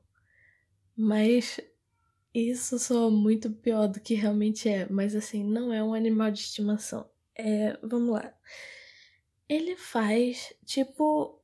[0.95, 1.59] Mas
[2.33, 6.39] isso soa muito pior do que realmente é, mas assim, não é um animal de
[6.39, 7.09] estimação.
[7.35, 8.33] É, vamos lá.
[9.47, 11.41] Ele faz tipo.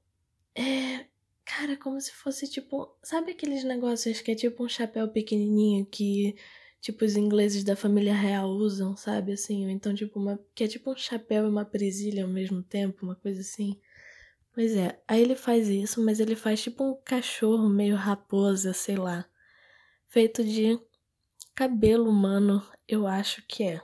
[0.56, 1.06] É.
[1.46, 2.94] Cara, como se fosse tipo.
[3.02, 6.36] Sabe aqueles negócios que é tipo um chapéu pequenininho que.
[6.82, 9.34] Tipo, os ingleses da família real usam, sabe?
[9.34, 10.40] Assim, ou então, tipo, uma.
[10.56, 13.80] Que é tipo um chapéu e uma presilha ao mesmo tempo, uma coisa assim.
[14.54, 18.96] Pois é, aí ele faz isso, mas ele faz tipo um cachorro meio raposa, sei
[18.96, 19.28] lá
[20.08, 20.80] feito de
[21.54, 23.82] cabelo humano, eu acho que é.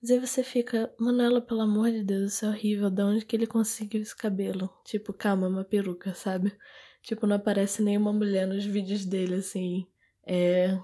[0.00, 3.34] Mas aí você fica, Manuela, pelo amor de Deus, isso é horrível, de onde que
[3.34, 4.70] ele conseguiu esse cabelo?
[4.84, 6.56] Tipo, calma, é uma peruca, sabe?
[7.02, 9.86] Tipo, não aparece nenhuma mulher nos vídeos dele, assim.
[10.26, 10.78] É.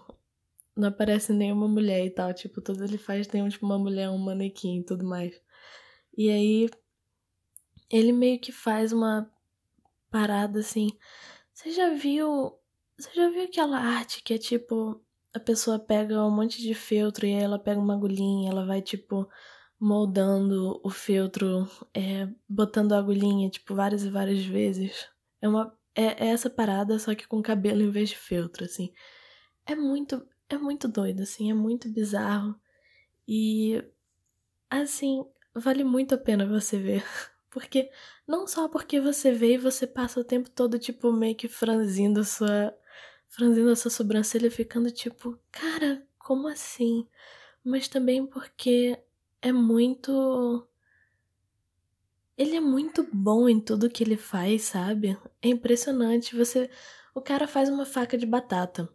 [0.77, 2.33] Não aparece nenhuma mulher e tal.
[2.35, 5.41] Tipo, tudo ele faz tem tipo uma mulher, um manequim e tudo mais.
[6.17, 6.71] E aí.
[7.91, 9.31] Ele meio que faz uma
[10.11, 10.91] parada assim.
[11.53, 12.59] Você já viu
[12.97, 17.27] você já viu aquela arte que é tipo a pessoa pega um monte de feltro
[17.27, 19.29] e aí ela pega uma agulhinha, ela vai, tipo,
[19.81, 25.09] moldando o feltro, é, botando a agulhinha, tipo, várias e várias vezes.
[25.43, 25.77] É uma.
[25.95, 28.93] É, é essa parada, só que com cabelo em vez de feltro, assim.
[29.67, 30.25] É muito.
[30.49, 32.55] É muito doido, assim, é muito bizarro.
[33.29, 33.83] E.
[34.71, 37.05] Assim, vale muito a pena você ver.
[37.51, 37.91] Porque.
[38.27, 42.21] Não só porque você vê e você passa o tempo todo, tipo, meio que franzindo
[42.21, 42.75] a sua
[43.29, 47.09] franzindo essa sobrancelha, ficando tipo, cara, como assim?
[47.65, 48.99] Mas também porque
[49.43, 50.67] é muito.
[52.37, 55.19] Ele é muito bom em tudo que ele faz, sabe?
[55.43, 56.37] É impressionante.
[56.37, 56.71] Você.
[57.15, 58.89] O cara faz uma faca de batata.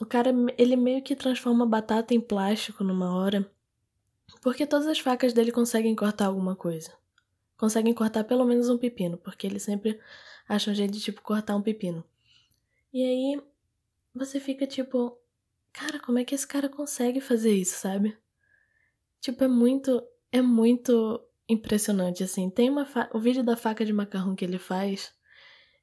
[0.00, 3.50] O cara, ele meio que transforma batata em plástico numa hora.
[4.42, 6.92] Porque todas as facas dele conseguem cortar alguma coisa.
[7.56, 9.98] Conseguem cortar pelo menos um pepino, porque ele sempre
[10.48, 12.04] acha um jeito de, tipo, cortar um pepino.
[12.92, 13.42] E aí,
[14.14, 15.18] você fica tipo,
[15.72, 18.16] cara, como é que esse cara consegue fazer isso, sabe?
[19.20, 22.48] Tipo, é muito, é muito impressionante, assim.
[22.48, 25.12] Tem uma o vídeo da faca de macarrão que ele faz,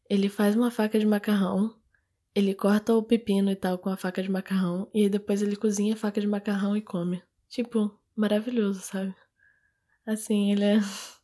[0.10, 1.76] ele faz uma faca de macarrão,
[2.36, 5.94] ele corta o pepino e tal com a faca de macarrão, e depois ele cozinha
[5.94, 7.24] a faca de macarrão e come.
[7.50, 9.16] Tipo, maravilhoso, sabe?
[10.06, 10.80] Assim, ele é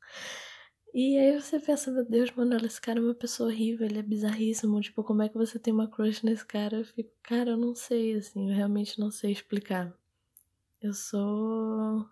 [0.93, 4.03] E aí você pensa, meu Deus, mano, esse cara é uma pessoa horrível, ele é
[4.03, 4.81] bizarríssimo.
[4.81, 6.79] Tipo, como é que você tem uma crush nesse cara?
[6.79, 9.93] Eu fico, cara, eu não sei, assim, eu realmente não sei explicar.
[10.81, 12.05] Eu sou.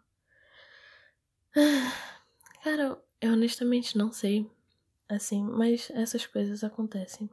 [2.63, 4.49] Cara, eu honestamente não sei.
[5.09, 7.29] Assim, mas essas coisas acontecem.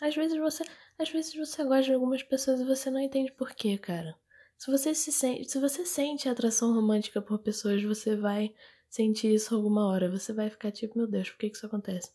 [0.00, 0.64] Às vezes você.
[0.98, 4.18] Às vezes você gosta de algumas pessoas e você não entende por quê, cara.
[4.56, 5.50] Se você se sente.
[5.50, 8.54] Se você sente atração romântica por pessoas, você vai
[8.88, 10.10] sentir isso alguma hora.
[10.10, 12.10] Você vai ficar tipo, meu Deus, por que, que isso acontece?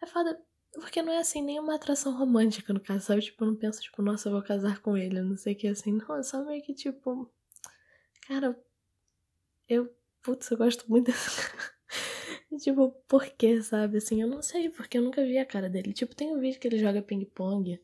[0.00, 0.40] É foda,
[0.74, 3.22] porque não é assim nenhuma atração romântica no caso, sabe?
[3.22, 5.66] Tipo, eu não penso, tipo, nossa, eu vou casar com ele, não sei o que
[5.66, 5.92] assim.
[5.92, 7.28] Não, é só meio que tipo.
[8.28, 8.56] Cara,
[9.68, 9.92] eu.
[10.22, 11.74] Putz, eu gosto muito desse cara.
[12.62, 13.98] tipo, por quê, sabe?
[13.98, 15.92] Assim, eu não sei, porque eu nunca vi a cara dele.
[15.92, 17.80] Tipo, tem um vídeo que ele joga ping-pong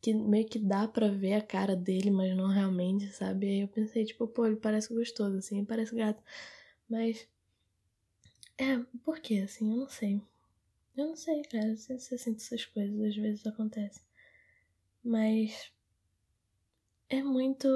[0.00, 3.46] que meio que dá pra ver a cara dele, mas não realmente, sabe?
[3.48, 6.22] Aí eu pensei, tipo, pô, ele parece gostoso, assim, parece gato.
[6.88, 7.28] Mas
[8.60, 9.70] é, por quê, assim?
[9.70, 10.22] Eu não sei.
[10.96, 11.74] Eu não sei, cara.
[11.74, 14.02] Você, você sente essas coisas, às vezes acontece.
[15.02, 15.72] Mas.
[17.08, 17.66] É muito.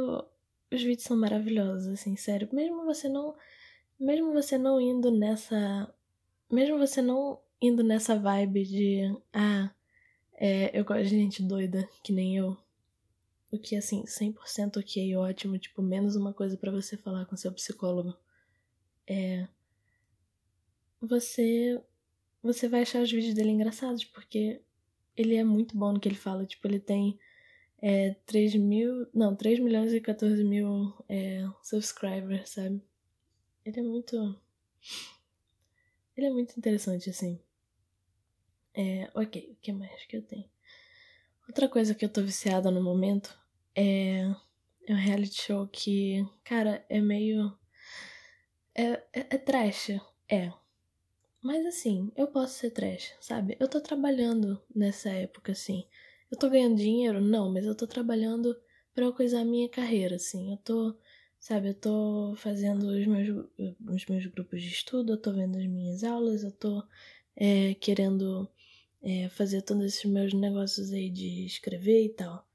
[0.70, 2.48] Os vídeos são maravilhosos, assim, sério.
[2.52, 3.34] Mesmo você não.
[3.98, 5.92] Mesmo você não indo nessa.
[6.50, 9.16] Mesmo você não indo nessa vibe de.
[9.32, 9.73] Ah,
[10.34, 12.56] é, eu gosto de gente doida, que nem eu.
[13.50, 15.58] O que, assim, 100% ok, ótimo.
[15.58, 18.16] Tipo, menos uma coisa para você falar com seu psicólogo.
[19.06, 19.46] É
[21.06, 21.80] você
[22.42, 24.60] você vai achar os vídeos dele engraçados, porque
[25.16, 26.44] ele é muito bom no que ele fala.
[26.44, 27.18] Tipo, ele tem
[27.80, 29.06] é, 3 mil.
[29.14, 32.82] Não, 3 milhões e 14 mil é, subscribers, sabe?
[33.64, 34.16] Ele é muito.
[36.16, 37.40] Ele é muito interessante, assim.
[38.74, 40.48] É, ok, o que mais que eu tenho?
[41.48, 43.38] Outra coisa que eu tô viciada no momento
[43.74, 44.22] é,
[44.87, 47.56] é um reality show que, cara, é meio.
[48.74, 49.90] É, é, é trash.
[50.28, 50.52] É,
[51.42, 53.56] mas assim, eu posso ser trash, sabe?
[53.60, 55.87] Eu tô trabalhando nessa época, assim.
[56.30, 57.20] Eu tô ganhando dinheiro?
[57.20, 58.56] Não, mas eu tô trabalhando
[58.94, 60.50] para coisar a minha carreira, assim.
[60.52, 60.96] Eu tô,
[61.38, 63.46] sabe, eu tô fazendo os meus,
[63.88, 66.82] os meus grupos de estudo, eu tô vendo as minhas aulas, eu tô
[67.37, 68.48] é, querendo
[69.04, 72.48] é, fazer todos esses meus negócios aí de escrever e tal.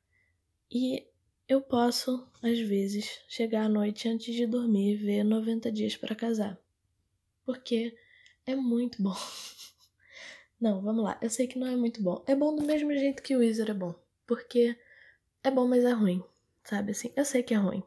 [0.71, 1.05] E
[1.47, 6.15] eu posso, às vezes, chegar à noite antes de dormir e ver 90 dias para
[6.15, 6.59] casar.
[7.45, 7.95] Porque
[8.47, 9.15] é muito bom.
[10.59, 11.17] Não, vamos lá.
[11.21, 12.21] Eu sei que não é muito bom.
[12.27, 13.95] É bom do mesmo jeito que o Wizard é bom.
[14.27, 14.77] Porque
[15.41, 16.21] é bom, mas é ruim.
[16.65, 17.13] Sabe assim?
[17.15, 17.81] Eu sei que é ruim.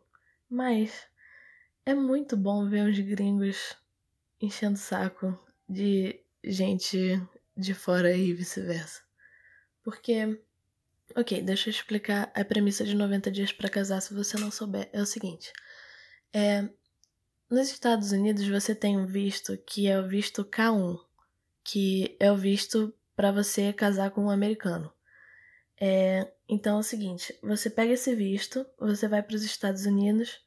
[0.48, 1.06] Mas
[1.84, 3.76] é muito bom ver uns gringos
[4.40, 7.20] enchendo o saco de gente
[7.56, 9.02] de fora e vice-versa.
[9.82, 10.40] Porque.
[11.14, 14.88] Ok, deixa eu explicar a premissa de 90 dias para casar se você não souber.
[14.92, 15.52] É o seguinte.
[16.32, 16.66] É,
[17.50, 20.98] nos Estados Unidos você tem um visto que é o visto K1,
[21.62, 24.90] que é o visto para você casar com um americano.
[25.78, 30.40] É, então é o seguinte, você pega esse visto, você vai para os Estados Unidos,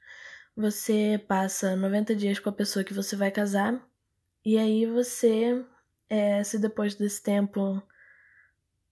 [0.55, 3.85] você passa 90 dias com a pessoa que você vai casar,
[4.43, 5.63] e aí você,
[6.09, 7.81] é, se depois desse tempo,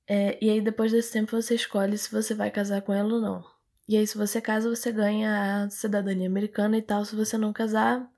[0.07, 3.21] é, e aí depois desse tempo você escolhe se você vai casar com ela ou
[3.21, 3.53] não.
[3.87, 7.03] E aí, se você casa, você ganha a cidadania americana e tal.
[7.03, 8.09] Se você não casar,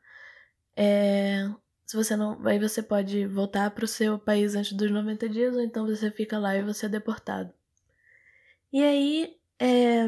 [0.75, 1.49] é...
[1.85, 2.45] se você não.
[2.47, 6.11] Aí você pode voltar para o seu país antes dos 90 dias, ou então você
[6.11, 7.53] fica lá e você é deportado.
[8.71, 10.07] E aí, é...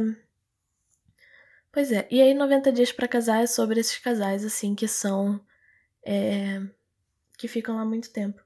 [1.71, 5.39] Pois é, e aí 90 Dias para Casar é sobre esses casais, assim, que são.
[6.03, 6.61] É,
[7.37, 8.41] que ficam lá muito tempo.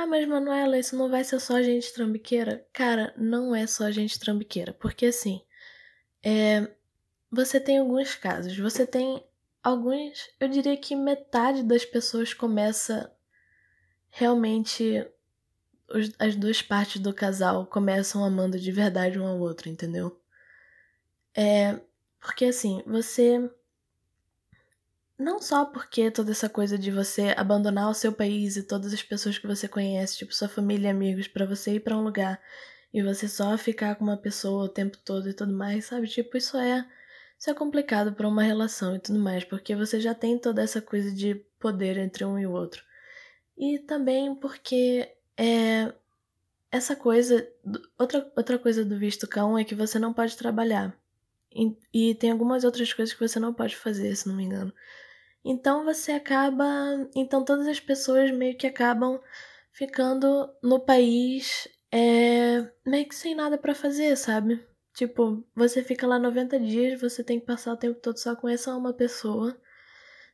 [0.00, 2.64] Ah, mas Manuela, isso não vai ser só gente trambiqueira?
[2.72, 5.42] Cara, não é só gente trambiqueira, porque assim.
[6.22, 6.70] É,
[7.28, 9.24] você tem alguns casos, você tem
[9.60, 10.30] alguns.
[10.38, 13.12] Eu diria que metade das pessoas começa
[14.08, 15.04] realmente.
[15.92, 20.22] Os, as duas partes do casal começam amando de verdade um ao outro, entendeu?
[21.34, 21.80] É,
[22.20, 23.50] porque assim, você.
[25.18, 29.02] Não só porque toda essa coisa de você abandonar o seu país e todas as
[29.02, 32.40] pessoas que você conhece, tipo sua família e amigos, para você ir para um lugar
[32.92, 36.06] e você só ficar com uma pessoa o tempo todo e tudo mais, sabe?
[36.06, 36.86] Tipo, isso é.
[37.38, 40.82] Isso é complicado para uma relação e tudo mais, porque você já tem toda essa
[40.82, 42.82] coisa de poder entre um e o outro.
[43.56, 45.92] E também porque é,
[46.70, 47.48] essa coisa.
[47.98, 50.96] Outra, outra coisa do visto K1 é que você não pode trabalhar.
[51.52, 54.72] E, e tem algumas outras coisas que você não pode fazer, se não me engano.
[55.44, 56.64] Então você acaba.
[57.14, 59.20] Então todas as pessoas meio que acabam
[59.72, 64.60] ficando no país é, meio que sem nada para fazer, sabe?
[64.94, 68.48] Tipo, você fica lá 90 dias, você tem que passar o tempo todo só com
[68.48, 69.56] essa uma pessoa.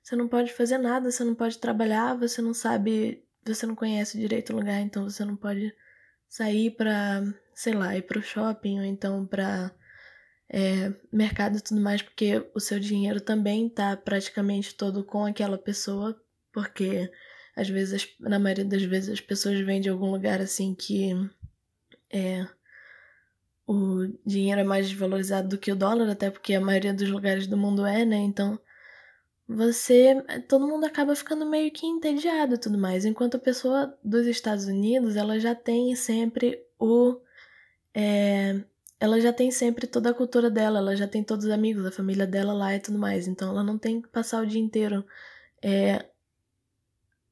[0.03, 4.19] Você não pode fazer nada, você não pode trabalhar, você não sabe, você não conhece
[4.19, 5.75] direito o lugar, então você não pode
[6.29, 7.23] sair pra,
[7.55, 9.71] sei lá, ir pro shopping ou então pra
[10.49, 15.59] é, mercado e tudo mais, porque o seu dinheiro também tá praticamente todo com aquela
[15.59, 16.21] pessoa,
[16.53, 17.11] porque
[17.57, 21.13] às vezes, na maioria das vezes, as pessoas vêm de algum lugar assim que
[22.11, 22.47] é,
[23.67, 27.47] o dinheiro é mais desvalorizado do que o dólar, até porque a maioria dos lugares
[27.47, 28.17] do mundo é, né?
[28.17, 28.59] Então
[29.49, 30.23] você.
[30.49, 33.05] todo mundo acaba ficando meio que entediado e tudo mais.
[33.05, 37.21] Enquanto a pessoa dos Estados Unidos, ela já tem sempre o.
[37.95, 38.61] É,
[39.05, 41.93] ela já tem sempre toda a cultura dela, ela já tem todos os amigos, a
[41.93, 43.29] família dela lá e tudo mais.
[43.29, 45.05] Então ela não tem que passar o dia inteiro
[45.63, 46.07] é,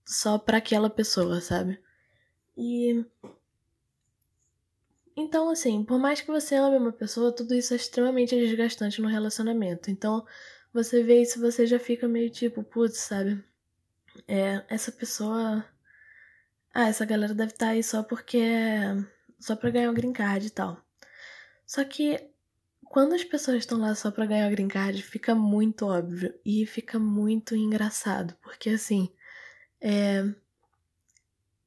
[0.05, 1.81] só para aquela pessoa, sabe?
[2.57, 3.03] E.
[5.17, 9.09] Então, assim, por mais que você ame uma pessoa, tudo isso é extremamente desgastante no
[9.09, 9.91] relacionamento.
[9.91, 10.27] Então,
[10.75, 13.43] você vê isso, você já fica meio tipo, putz, sabe?
[14.29, 15.65] É, essa pessoa.
[16.75, 18.41] Ah, essa galera deve estar tá aí só porque.
[19.41, 20.83] Só pra ganhar o green card e tal.
[21.67, 22.19] Só que
[22.85, 26.67] quando as pessoas estão lá só pra ganhar o green card, fica muito óbvio e
[26.67, 28.37] fica muito engraçado.
[28.43, 29.11] Porque assim.
[29.81, 30.25] É.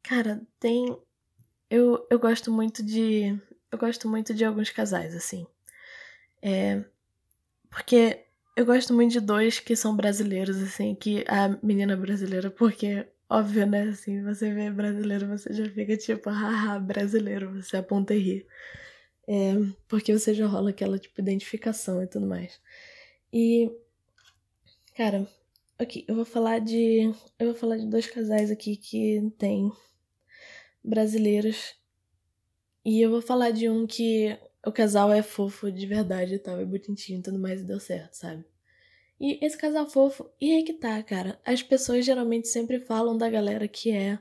[0.04, 0.98] Cara, tem.
[1.70, 3.40] Eu, eu gosto muito de.
[3.72, 5.48] Eu gosto muito de alguns casais, assim.
[6.42, 6.84] É.
[7.70, 13.06] Porque eu gosto muito de dois que são brasileiros, assim, que a menina brasileira, porque,
[13.30, 18.20] óbvio, né, assim, você vê brasileiro, você já fica tipo, haha, brasileiro, você aponta e
[18.20, 18.48] ri.
[19.28, 19.54] É,
[19.88, 22.60] porque você já rola aquela, tipo, identificação e tudo mais.
[23.34, 23.72] E,
[24.96, 25.28] cara,
[25.80, 27.12] ok, eu vou falar de.
[27.40, 29.72] Eu vou falar de dois casais aqui que tem
[30.84, 31.76] brasileiros.
[32.84, 36.60] E eu vou falar de um que o casal é fofo de verdade e tal,
[36.60, 38.46] é bonitinho e tudo mais e deu certo, sabe?
[39.20, 41.40] E esse casal fofo, e aí que tá, cara.
[41.46, 44.20] As pessoas geralmente sempre falam da galera que é,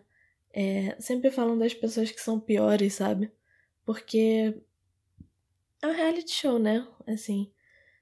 [0.53, 0.97] é.
[1.01, 3.31] Sempre falam das pessoas que são piores, sabe?
[3.85, 4.55] Porque
[5.85, 6.87] é um reality show, né?
[7.07, 7.53] Assim,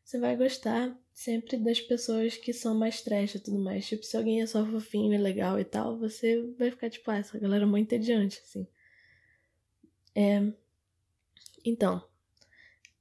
[0.04, 3.86] você vai gostar sempre das pessoas que são mais trash e tudo mais.
[3.86, 7.18] Tipo, se alguém é só fofinho e legal e tal, você vai ficar tipo, ah,
[7.18, 8.66] essa galera é muito entediante, assim.
[10.14, 10.40] É.
[11.64, 12.02] Então,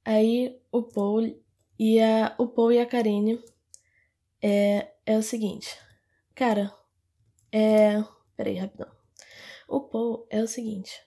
[0.04, 1.40] Aí o Paul
[1.78, 3.40] e a, o Paul e a Karine
[4.42, 5.78] é, é o seguinte.
[6.34, 6.74] Cara,
[7.52, 8.02] é.
[8.36, 8.90] Peraí, rapidão.
[9.68, 11.00] O Paul é o seguinte.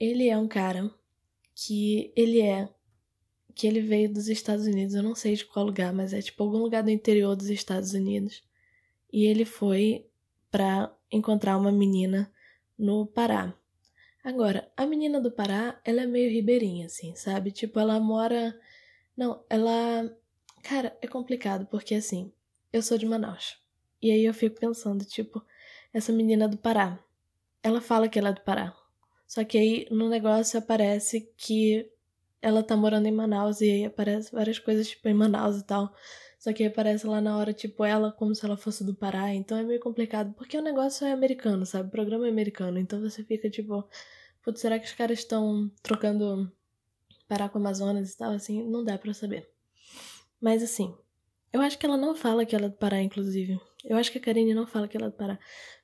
[0.00, 0.90] Ele é um cara
[1.54, 2.68] que ele é.
[3.54, 6.42] Que ele veio dos Estados Unidos, eu não sei de qual lugar, mas é tipo
[6.42, 8.42] algum lugar do interior dos Estados Unidos.
[9.12, 10.06] E ele foi
[10.50, 12.32] pra encontrar uma menina
[12.78, 13.54] no Pará.
[14.24, 17.50] Agora, a menina do Pará, ela é meio ribeirinha, assim, sabe?
[17.50, 18.58] Tipo, ela mora.
[19.16, 20.10] Não, ela.
[20.62, 22.32] Cara, é complicado, porque assim,
[22.72, 23.58] eu sou de Manaus.
[24.00, 25.44] E aí eu fico pensando, tipo,
[25.92, 26.98] essa menina do Pará.
[27.62, 28.74] Ela fala que ela é do Pará.
[29.26, 31.90] Só que aí no negócio aparece que
[32.44, 35.94] ela tá morando em Manaus e aí aparece várias coisas, tipo, em Manaus e tal.
[36.38, 39.34] Só que aparece lá na hora, tipo, ela como se ela fosse do Pará.
[39.34, 41.88] Então é meio complicado, porque o negócio é americano, sabe?
[41.88, 42.78] O programa é americano.
[42.78, 43.88] Então você fica, tipo,
[44.42, 46.52] putz, será que os caras estão trocando
[47.26, 48.32] Pará com Amazonas e tal?
[48.32, 49.48] Assim, não dá pra saber.
[50.38, 50.94] Mas assim,
[51.50, 53.58] eu acho que ela não fala que ela é do Pará, inclusive.
[53.82, 55.38] Eu acho que a Karine não fala que ela é do Pará.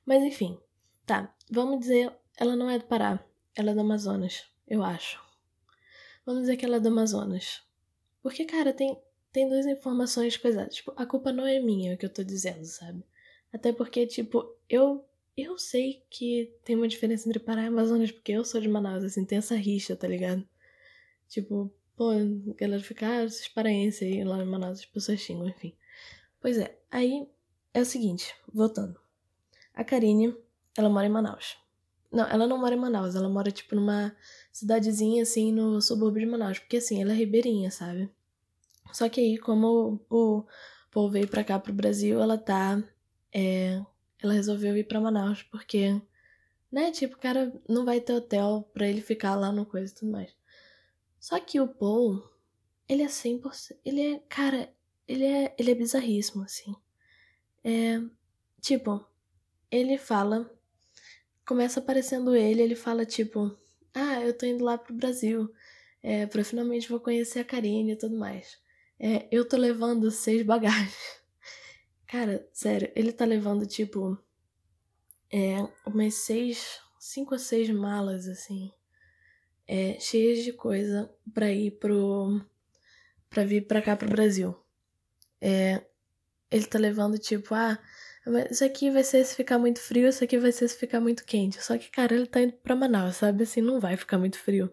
[0.05, 0.59] Mas enfim,
[1.07, 1.33] tá.
[1.49, 3.19] Vamos dizer, ela não é do Pará.
[3.55, 5.30] Ela é do Amazonas, eu acho.
[6.25, 7.63] Vamos dizer que ela é do Amazonas.
[8.21, 8.97] Porque, cara, tem
[9.31, 10.75] tem duas informações coisadas.
[10.75, 13.03] Tipo, a culpa não é minha, é o que eu tô dizendo, sabe?
[13.51, 15.05] Até porque, tipo, eu
[15.35, 19.03] eu sei que tem uma diferença entre Pará e Amazonas, porque eu sou de Manaus,
[19.03, 20.45] assim, tem essa rixa, tá ligado?
[21.29, 25.47] Tipo, pô, a galera fica, ah, esses paraenses aí lá em Manaus, as pessoas xingam,
[25.47, 25.73] enfim.
[26.41, 27.27] Pois é, aí
[27.73, 28.99] é o seguinte, voltando.
[29.73, 30.35] A Karine,
[30.77, 31.57] ela mora em Manaus.
[32.11, 34.15] Não, ela não mora em Manaus, ela mora, tipo, numa
[34.51, 36.59] cidadezinha, assim, no subúrbio de Manaus.
[36.59, 38.09] Porque, assim, ela é ribeirinha, sabe?
[38.91, 40.45] Só que aí, como o
[40.91, 42.83] povo veio pra cá, pro Brasil, ela tá...
[43.33, 43.81] É,
[44.21, 46.01] ela resolveu ir pra Manaus, porque...
[46.71, 49.95] Né, tipo, o cara não vai ter hotel pra ele ficar lá no coisa e
[49.95, 50.33] tudo mais.
[51.19, 52.23] Só que o Paul,
[52.87, 53.77] ele é 100%...
[53.83, 54.73] Ele é, cara,
[55.07, 56.73] ele é, ele é bizarríssimo, assim.
[57.63, 58.01] É...
[58.61, 59.05] Tipo,
[59.69, 60.49] ele fala
[61.51, 63.57] começa aparecendo ele, ele fala tipo,
[63.93, 65.51] ah, eu tô indo lá pro Brasil,
[66.01, 68.59] é, pra finalmente vou conhecer a Karine e tudo mais.
[68.99, 71.21] É, eu tô levando seis bagagens.
[72.07, 74.17] Cara, sério, ele tá levando tipo,
[75.31, 78.71] é, umas seis, cinco ou seis malas, assim,
[79.67, 82.41] é, cheias de coisa pra ir pro,
[83.29, 84.55] pra vir pra cá pro Brasil.
[85.39, 85.85] É,
[86.51, 87.79] ele tá levando tipo, ah,
[88.51, 91.25] isso aqui vai ser se ficar muito frio, isso aqui vai ser se ficar muito
[91.25, 91.61] quente.
[91.63, 93.43] Só que, cara, ele tá indo pra Manaus, sabe?
[93.43, 94.71] Assim, não vai ficar muito frio.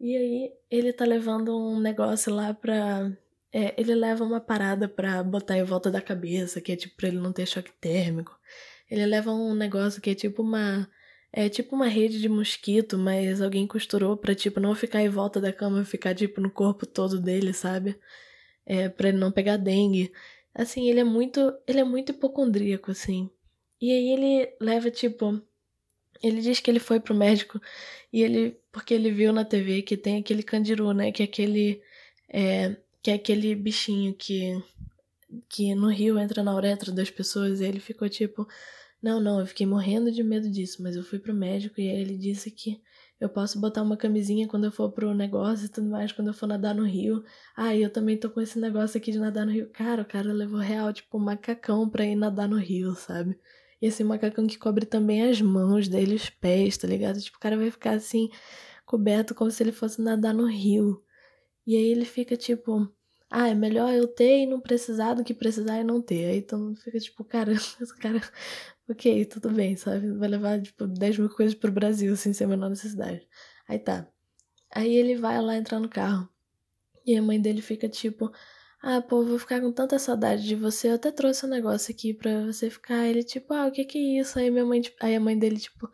[0.00, 3.10] E aí, ele tá levando um negócio lá pra.
[3.52, 7.08] É, ele leva uma parada pra botar em volta da cabeça, que é tipo pra
[7.08, 8.38] ele não ter choque térmico.
[8.90, 10.88] Ele leva um negócio que é tipo uma.
[11.32, 15.40] É tipo uma rede de mosquito, mas alguém costurou pra, tipo, não ficar em volta
[15.40, 17.98] da cama, ficar, tipo, no corpo todo dele, sabe?
[18.66, 20.12] É, pra ele não pegar dengue.
[20.58, 21.56] Assim, ele é muito.
[21.68, 23.30] Ele é muito hipocondríaco, assim.
[23.80, 25.40] E aí ele leva, tipo.
[26.20, 27.60] Ele diz que ele foi pro médico
[28.12, 28.58] e ele.
[28.72, 31.12] Porque ele viu na TV que tem aquele candiru, né?
[31.12, 31.80] Que é aquele.
[32.28, 34.60] É, que é aquele bichinho que.
[35.48, 37.60] Que no rio entra na uretra das pessoas.
[37.60, 38.46] E ele ficou tipo.
[39.00, 42.18] Não, não, eu fiquei morrendo de medo disso, mas eu fui pro médico e ele
[42.18, 42.80] disse que
[43.20, 46.34] eu posso botar uma camisinha quando eu for pro negócio e tudo mais, quando eu
[46.34, 47.24] for nadar no rio.
[47.56, 49.68] Ah, eu também tô com esse negócio aqui de nadar no rio.
[49.70, 53.38] Cara, o cara levou real, tipo, um macacão pra ir nadar no rio, sabe?
[53.82, 57.20] E esse macacão que cobre também as mãos dele, os pés, tá ligado?
[57.20, 58.30] Tipo, o cara vai ficar assim,
[58.86, 61.02] coberto como se ele fosse nadar no rio.
[61.66, 62.88] E aí ele fica tipo,
[63.30, 66.26] ah, é melhor eu ter e não precisar do que precisar e não ter.
[66.26, 68.20] Aí todo mundo fica tipo, cara, esse cara
[68.88, 70.12] ok, tudo bem, sabe?
[70.12, 73.26] Vai levar, tipo, 10 mil coisas pro Brasil, assim, sem a menor necessidade.
[73.68, 74.08] Aí tá.
[74.74, 76.28] Aí ele vai lá entrar no carro.
[77.06, 78.30] E a mãe dele fica tipo,
[78.82, 80.88] ah, pô, vou ficar com tanta saudade de você.
[80.88, 83.06] Eu até trouxe um negócio aqui pra você ficar.
[83.06, 84.38] Ele, tipo, ah, o que que é isso?
[84.38, 85.90] Aí minha mãe, tipo, aí a mãe dele, tipo,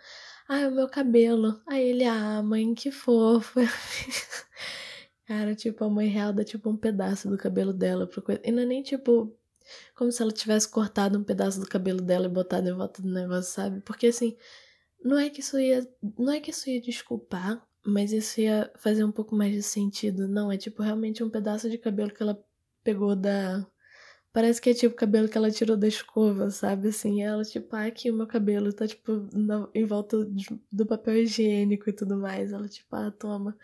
[0.48, 1.60] ah, é o meu cabelo.
[1.66, 3.60] Aí ele, ah, mãe, que fofo.
[5.26, 8.40] Cara, tipo, a mãe real dá, tipo, um pedaço do cabelo dela pro coisa.
[8.44, 9.34] E não é nem, tipo,
[9.94, 13.10] como se ela tivesse cortado um pedaço do cabelo dela e botado em volta do
[13.12, 13.80] negócio, sabe?
[13.80, 14.36] Porque assim,
[15.04, 15.86] não é que isso ia.
[16.18, 20.26] Não é que isso ia desculpar, mas isso ia fazer um pouco mais de sentido.
[20.26, 22.42] Não, é tipo realmente um pedaço de cabelo que ela
[22.82, 23.66] pegou da.
[24.32, 26.88] Parece que é tipo cabelo que ela tirou da escova, sabe?
[26.88, 30.86] Assim, ela, tipo, ah, aqui o meu cabelo tá, tipo, na, em volta de, do
[30.86, 32.52] papel higiênico e tudo mais.
[32.52, 33.56] Ela, tipo, ah, toma.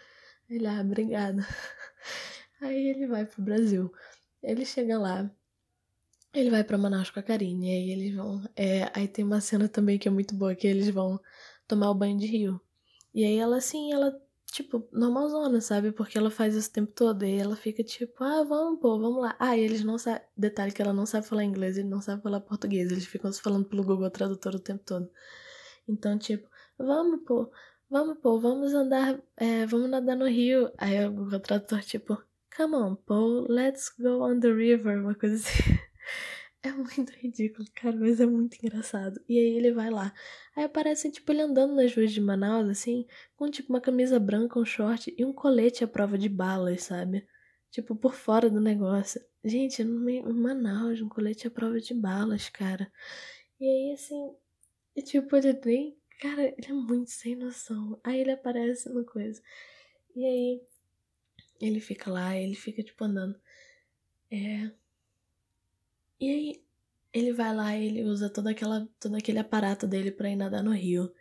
[0.49, 1.45] Ele, ah, obrigada.
[2.61, 3.93] Aí ele vai pro Brasil.
[4.43, 5.31] Ele chega lá,
[6.33, 8.43] ele vai para Manaus com a Karine, e aí eles vão.
[8.57, 11.21] É, aí tem uma cena também que é muito boa, que eles vão
[11.67, 12.61] tomar o banho de rio.
[13.15, 14.17] E aí ela, assim, ela,
[14.47, 15.93] tipo, normalzona, sabe?
[15.93, 17.25] Porque ela faz isso o tempo todo.
[17.25, 19.37] E ela fica tipo, ah, vamos, pô, vamos lá.
[19.39, 20.23] Ah, e eles não sabem.
[20.37, 22.91] Detalhe que ela não sabe falar inglês, ele não sabe falar português.
[22.91, 25.11] Eles ficam se falando pelo Google Tradutor o tempo todo.
[25.89, 27.51] Então, tipo, vamos, pô,
[27.91, 30.73] vamos, pô, vamos andar, é, vamos nadar no rio.
[30.79, 32.17] Aí o Google Tradutor, tipo,
[32.57, 35.79] come on, pô, let's go on the river, uma coisa assim.
[36.63, 39.19] É muito ridículo, cara, mas é muito engraçado.
[39.27, 40.13] E aí ele vai lá.
[40.55, 44.59] Aí aparece, tipo, ele andando nas ruas de Manaus, assim, com, tipo, uma camisa branca,
[44.59, 47.27] um short e um colete à prova de balas, sabe?
[47.71, 49.25] Tipo, por fora do negócio.
[49.43, 52.93] Gente, em Manaus, um colete à prova de balas, cara.
[53.59, 54.35] E aí, assim,
[54.95, 55.97] e, tipo, ele nem...
[56.21, 57.99] Cara, ele é muito sem noção.
[58.05, 59.41] Aí ele aparece no coisa.
[60.15, 60.63] E aí,
[61.59, 63.41] ele fica lá, ele fica, tipo, andando.
[64.31, 64.71] É
[66.21, 66.63] e aí
[67.13, 70.63] ele vai lá e ele usa toda aquela, todo aquele aparato dele pra ir nadar
[70.63, 71.13] no rio.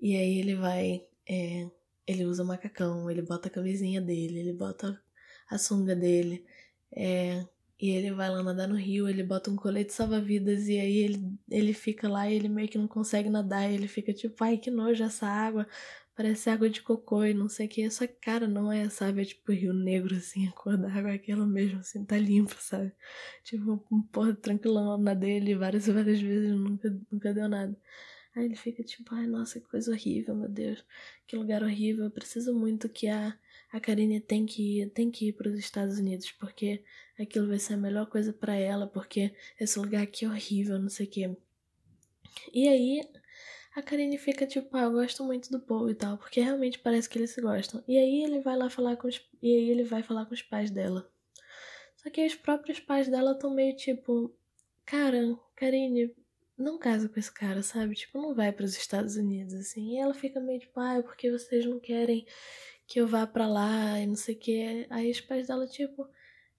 [0.00, 1.06] E aí ele vai.
[1.28, 1.68] É,
[2.06, 5.00] ele usa o macacão, ele bota a camisinha dele, ele bota
[5.50, 6.44] a sunga dele.
[6.92, 7.44] É,
[7.80, 11.38] e ele vai lá nadar no rio, ele bota um colete salva-vidas e aí ele,
[11.50, 13.70] ele fica lá e ele meio que não consegue nadar.
[13.70, 15.66] Ele fica tipo, ai que nojo essa água.
[16.16, 17.88] Parece água de cocô e não sei o que.
[17.88, 19.22] Que, cara, não é, sabe?
[19.22, 22.56] É tipo Rio Negro, assim, a cor da água é aquela mesmo, assim, tá limpa,
[22.58, 22.92] sabe?
[23.42, 27.76] Tipo, um porra tranquilão na dele várias e várias vezes, nunca, nunca deu nada.
[28.34, 30.84] Aí ele fica tipo, ai, nossa, que coisa horrível, meu Deus,
[31.26, 32.04] que lugar horrível.
[32.04, 33.36] Eu preciso muito que a,
[33.72, 36.82] a Karine tem que ir, tem que ir para os Estados Unidos, porque
[37.18, 40.88] aquilo vai ser a melhor coisa para ela, porque esse lugar aqui é horrível, não
[40.88, 41.36] sei o quê.
[42.52, 43.02] E aí,
[43.74, 47.08] a Karine fica tipo, ah, eu gosto muito do Paul e tal, porque realmente parece
[47.08, 47.82] que eles se gostam.
[47.88, 50.42] E aí ele vai lá falar com os, e aí ele vai falar com os
[50.42, 51.10] pais dela.
[51.96, 54.32] Só que os próprios pais dela estão meio tipo,
[54.84, 56.14] cara, Karine,
[56.56, 57.96] não casa com esse cara, sabe?
[57.96, 59.94] Tipo, não vai para os Estados Unidos assim.
[59.94, 62.26] E ela fica meio tipo, ah, é porque vocês não querem
[62.86, 64.86] que eu vá para lá e não sei o que.
[64.90, 66.08] Aí os pais dela tipo,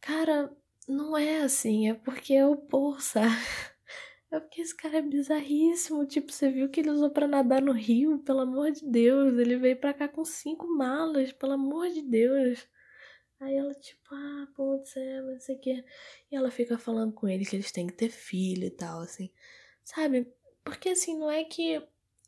[0.01, 0.51] cara,
[0.87, 3.35] não é assim, é porque é o Paul, sabe?
[4.35, 6.05] É porque esse cara é bizarríssimo.
[6.05, 8.19] Tipo, você viu que ele usou pra nadar no rio?
[8.19, 9.37] Pelo amor de Deus.
[9.37, 12.67] Ele veio pra cá com cinco malas, pelo amor de Deus.
[13.39, 15.85] Aí ela, tipo, ah, pô, céu, não sei o quê.
[16.29, 19.31] E ela fica falando com ele que eles têm que ter filho e tal, assim.
[19.83, 20.27] Sabe?
[20.65, 21.81] Porque assim, não é que.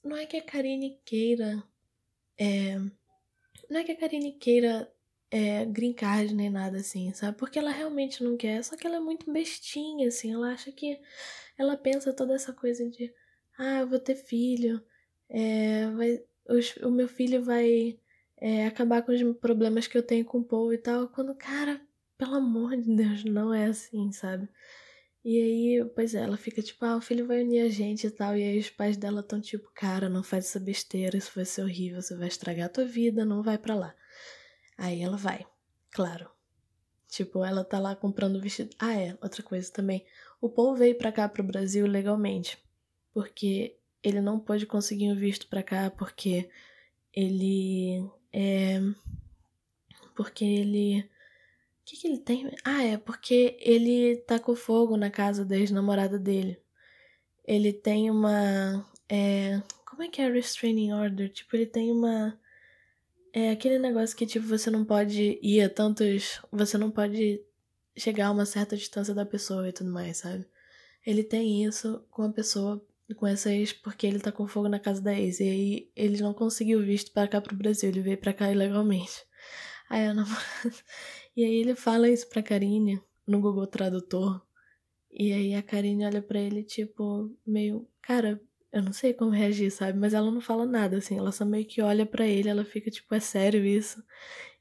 [0.04, 1.62] Não é que a Karine queira.
[2.40, 2.78] É.
[3.70, 4.90] Não é que a Karine queira
[5.30, 7.38] é, green card nem nada assim, sabe?
[7.38, 11.00] Porque ela realmente não quer, só que ela é muito bestinha, assim, ela acha que.
[11.58, 13.14] Ela pensa toda essa coisa de.
[13.58, 14.82] Ah, eu vou ter filho,
[15.30, 18.00] é, vai, os, o meu filho vai
[18.40, 21.82] é, acabar com os problemas que eu tenho com o Paul e tal, quando, cara,
[22.18, 24.48] pelo amor de Deus, não é assim, sabe?
[25.26, 28.12] E aí, pois é, ela fica tipo, ah, o filho vai unir a gente e
[28.12, 28.38] tal.
[28.38, 31.64] E aí os pais dela estão tipo, cara, não faz essa besteira, isso vai ser
[31.64, 33.96] horrível, você vai estragar a tua vida, não vai para lá.
[34.78, 35.46] Aí ela vai,
[35.92, 36.30] claro.
[37.10, 38.76] Tipo, ela tá lá comprando vestido.
[38.80, 40.06] Ah, é, outra coisa também.
[40.40, 42.58] O Paul veio pra cá pro Brasil legalmente.
[43.14, 46.50] Porque ele não pôde conseguir um visto pra cá porque
[47.14, 48.80] ele é.
[50.16, 51.02] Porque ele.
[51.02, 52.52] O que, que ele tem?
[52.64, 56.60] Ah, é porque ele tacou fogo na casa da ex-namorada dele.
[57.46, 58.86] Ele tem uma.
[59.10, 61.30] É, como é que é restraining order?
[61.30, 62.38] Tipo, ele tem uma
[63.40, 66.42] é aquele negócio que, tipo, você não pode ir a tantos.
[66.52, 67.40] Você não pode
[67.98, 70.46] chegar a uma certa distância da pessoa e tudo mais, sabe?
[71.06, 72.86] Ele tem isso com a pessoa,
[73.16, 75.40] com essa ex, porque ele tá com fogo na casa da ex.
[75.40, 79.26] E aí ele não conseguiu visto para cá pro Brasil, ele veio pra cá ilegalmente.
[79.90, 80.44] Aí a namorada.
[81.36, 84.42] E aí ele fala isso pra Karine no Google Tradutor.
[85.12, 87.88] E aí a Karine olha para ele, tipo, meio.
[88.02, 88.42] Cara,
[88.72, 90.00] eu não sei como reagir, sabe?
[90.00, 91.18] Mas ela não fala nada, assim.
[91.18, 94.04] Ela só meio que olha para ele, ela fica tipo, é sério isso?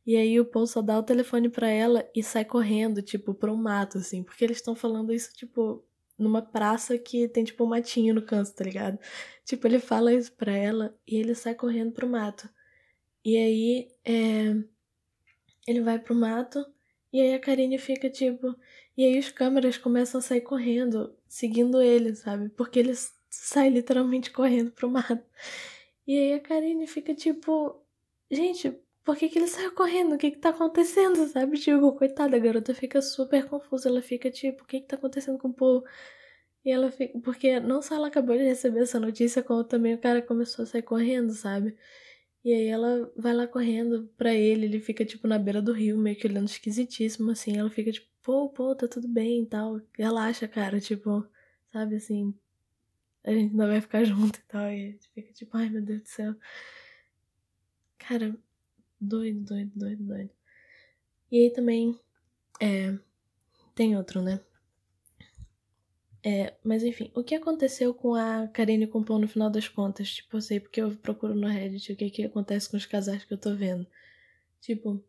[0.06, 3.52] E aí o Paul só dá o telefone para ela e sai correndo, tipo, pra
[3.52, 4.22] um mato, assim.
[4.22, 5.84] Porque eles estão falando isso, tipo,
[6.16, 8.98] numa praça que tem, tipo, um matinho no canto, tá ligado?
[9.44, 12.48] Tipo, ele fala isso pra ela e ele sai correndo pro mato.
[13.24, 14.54] E aí, é...
[15.66, 16.64] Ele vai pro mato
[17.12, 18.54] e aí a Karine fica, tipo...
[18.96, 22.48] E aí os câmeras começam a sair correndo, seguindo ele, sabe?
[22.50, 25.22] Porque eles sai literalmente correndo pro mato.
[26.06, 27.82] E aí a Karine fica tipo,
[28.30, 28.72] gente,
[29.06, 30.16] por que, que ele saiu correndo?
[30.16, 31.56] O que que tá acontecendo, sabe?
[31.58, 33.88] Tipo, coitada, a garota fica super confusa.
[33.88, 35.84] Ela fica tipo, o que que tá acontecendo com o Paul?
[36.64, 37.18] E ela fica.
[37.20, 40.66] Porque não só ela acabou de receber essa notícia, como também o cara começou a
[40.66, 41.76] sair correndo, sabe?
[42.44, 45.98] E aí ela vai lá correndo pra ele, ele fica tipo na beira do rio,
[45.98, 47.56] meio que olhando esquisitíssimo, assim.
[47.58, 49.80] Ela fica tipo, pô, pô, tá tudo bem e tal.
[49.96, 51.26] Relaxa, cara, tipo,
[51.72, 52.34] sabe assim,
[53.24, 54.68] a gente ainda vai ficar junto e tal.
[54.70, 56.34] E fica tipo, ai meu Deus do céu.
[57.98, 58.36] Cara,
[59.00, 60.30] doido, doido, doido, doido.
[61.30, 61.98] E aí também,
[62.60, 62.96] é,
[63.74, 64.40] tem outro, né?
[66.24, 69.68] É, mas enfim, o que aconteceu com a Karine com o Pão no final das
[69.68, 70.10] contas?
[70.14, 73.24] Tipo, eu sei porque eu procuro no Reddit o que, que acontece com os casais
[73.24, 73.86] que eu tô vendo.
[74.60, 75.00] Tipo,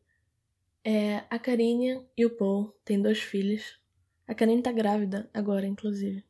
[0.83, 3.79] é, a Karine e o Paul têm dois filhos.
[4.27, 6.23] A Karine tá grávida agora, inclusive.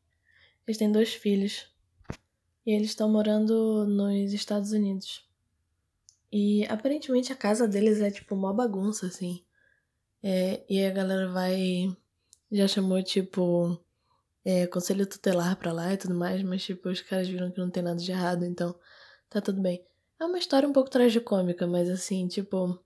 [0.65, 1.69] Eles têm dois filhos.
[2.65, 5.26] E eles estão morando nos Estados Unidos.
[6.31, 9.43] E aparentemente a casa deles é tipo uma bagunça, assim.
[10.23, 11.95] É, e a galera vai.
[12.51, 13.79] Já chamou, tipo,
[14.45, 17.69] é, conselho tutelar pra lá e tudo mais, mas, tipo, os caras viram que não
[17.69, 18.75] tem nada de errado, então
[19.29, 19.85] tá tudo bem.
[20.19, 22.79] É uma história um pouco tragicômica, mas, assim, tipo.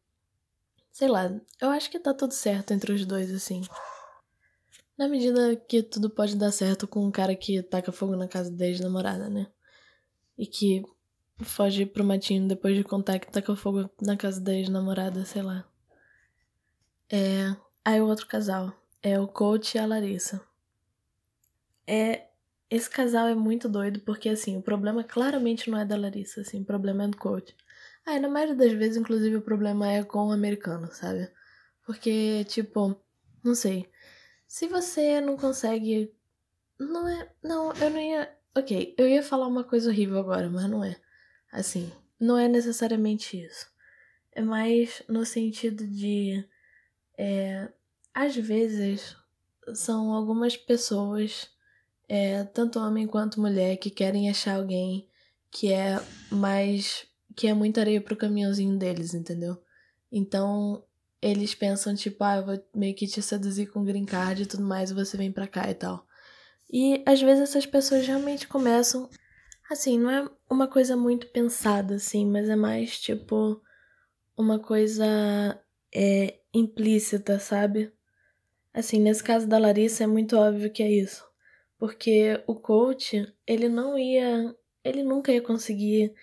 [0.91, 1.31] Sei lá,
[1.61, 3.61] eu acho que tá tudo certo entre os dois, assim.
[4.97, 8.51] Na medida que tudo pode dar certo com um cara que taca fogo na casa
[8.51, 9.47] da ex-namorada, né?
[10.41, 10.81] e que
[11.43, 15.65] foge pro matinho depois de contar que taca fogo na casa da ex-namorada, sei lá.
[17.11, 17.55] É.
[17.83, 20.41] Aí o outro casal é o coach e a Larissa.
[21.87, 22.27] É.
[22.69, 26.61] Esse casal é muito doido porque, assim, o problema claramente não é da Larissa, assim,
[26.61, 27.53] o problema é do coach.
[28.05, 31.29] Ah, na maioria das vezes, inclusive, o problema é com o americano, sabe?
[31.85, 32.97] Porque, tipo,
[33.43, 33.89] não sei.
[34.47, 36.13] Se você não consegue.
[36.79, 37.29] Não é.
[37.43, 38.37] Não, eu não ia.
[38.55, 40.99] Ok, eu ia falar uma coisa horrível agora, mas não é.
[41.51, 43.67] Assim, não é necessariamente isso.
[44.31, 46.43] É mais no sentido de.
[47.17, 47.69] É,
[48.13, 49.15] às vezes
[49.73, 51.49] são algumas pessoas,
[52.07, 55.07] é, tanto homem quanto mulher, que querem achar alguém
[55.51, 55.99] que é
[56.31, 57.05] mais.
[57.35, 59.61] que é muita areia pro caminhãozinho deles, entendeu?
[60.11, 60.83] Então
[61.21, 64.63] eles pensam, tipo, ah, eu vou meio que te seduzir com green card e tudo
[64.63, 66.05] mais, e você vem pra cá e tal.
[66.71, 69.09] E às vezes essas pessoas realmente começam.
[69.71, 73.61] Assim, não é uma coisa muito pensada, assim, mas é mais tipo
[74.35, 75.05] uma coisa
[75.95, 77.89] é, implícita, sabe?
[78.73, 81.25] Assim, nesse caso da Larissa é muito óbvio que é isso.
[81.77, 84.53] Porque o coach, ele não ia.
[84.83, 86.13] Ele nunca ia conseguir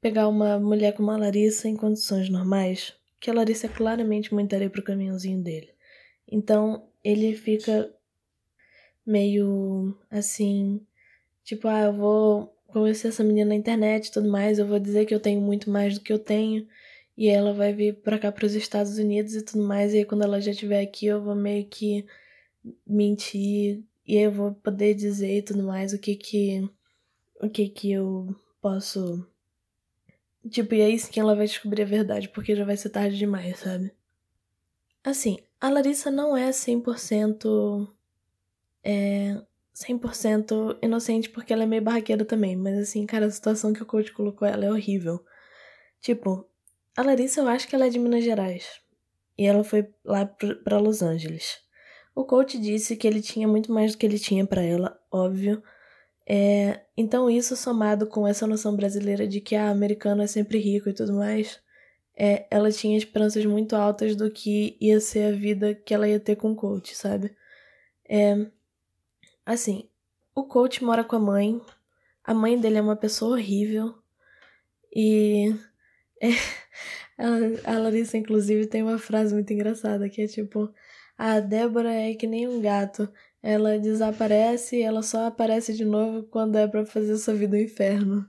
[0.00, 2.96] pegar uma mulher como a Larissa em condições normais.
[3.20, 5.72] Que a Larissa claramente muito areia pro caminhãozinho dele.
[6.26, 7.94] Então, ele fica
[9.06, 10.84] meio assim.
[11.44, 15.06] Tipo, ah, eu vou conhecer essa menina na internet e tudo mais, eu vou dizer
[15.06, 16.66] que eu tenho muito mais do que eu tenho.
[17.16, 19.92] E ela vai vir pra cá, pros Estados Unidos e tudo mais.
[19.92, 22.06] E aí, quando ela já estiver aqui, eu vou meio que
[22.86, 23.82] mentir.
[24.06, 26.68] E aí eu vou poder dizer e tudo mais o que que.
[27.40, 29.26] O que que eu posso.
[30.50, 33.58] Tipo, e aí sim ela vai descobrir a verdade, porque já vai ser tarde demais,
[33.58, 33.92] sabe?
[35.04, 37.88] Assim, a Larissa não é 100%.
[38.82, 39.40] É.
[39.78, 42.56] 100% inocente porque ela é meio barraqueira também.
[42.56, 45.24] Mas assim, cara, a situação que o coach colocou ela é horrível.
[46.00, 46.48] Tipo,
[46.96, 48.80] a Larissa, eu acho que ela é de Minas Gerais.
[49.36, 51.58] E ela foi lá para Los Angeles.
[52.14, 55.62] O coach disse que ele tinha muito mais do que ele tinha para ela, óbvio.
[56.26, 60.58] É, então, isso somado com essa noção brasileira de que a ah, americano é sempre
[60.58, 61.60] rico e tudo mais,
[62.16, 66.18] é, ela tinha esperanças muito altas do que ia ser a vida que ela ia
[66.18, 67.32] ter com o coach, sabe?
[68.08, 68.46] É,
[69.48, 69.88] assim,
[70.34, 71.60] o coach mora com a mãe,
[72.22, 73.94] a mãe dele é uma pessoa horrível
[74.94, 75.54] e
[76.20, 76.28] é,
[77.64, 80.72] a, Larissa, inclusive, tem uma frase muito engraçada que é tipo:
[81.16, 83.08] A Débora é que nem um gato.
[83.42, 87.60] Ela desaparece e ela só aparece de novo quando é pra fazer sua vida um
[87.60, 88.28] inferno.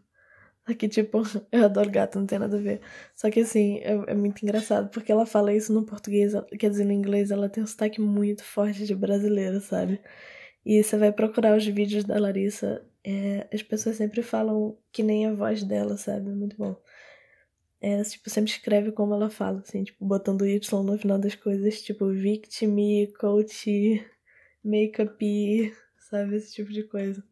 [0.67, 2.81] Só que, tipo, eu adoro gato, não tem nada a ver.
[3.15, 6.85] Só que, assim, é, é muito engraçado, porque ela fala isso no português, quer dizer,
[6.85, 9.99] no inglês, ela tem um sotaque muito forte de brasileiro, sabe?
[10.69, 15.25] E você vai procurar os vídeos da Larissa, é, as pessoas sempre falam que nem
[15.25, 16.29] a voz dela, sabe?
[16.29, 16.75] Muito bom
[17.81, 21.81] ela, tipo, sempre escreve como ela fala, assim, tipo, botando Y no final das coisas,
[21.81, 22.75] tipo, victim,
[23.17, 24.05] coach,
[24.63, 27.23] makeup, sabe, esse tipo de coisa.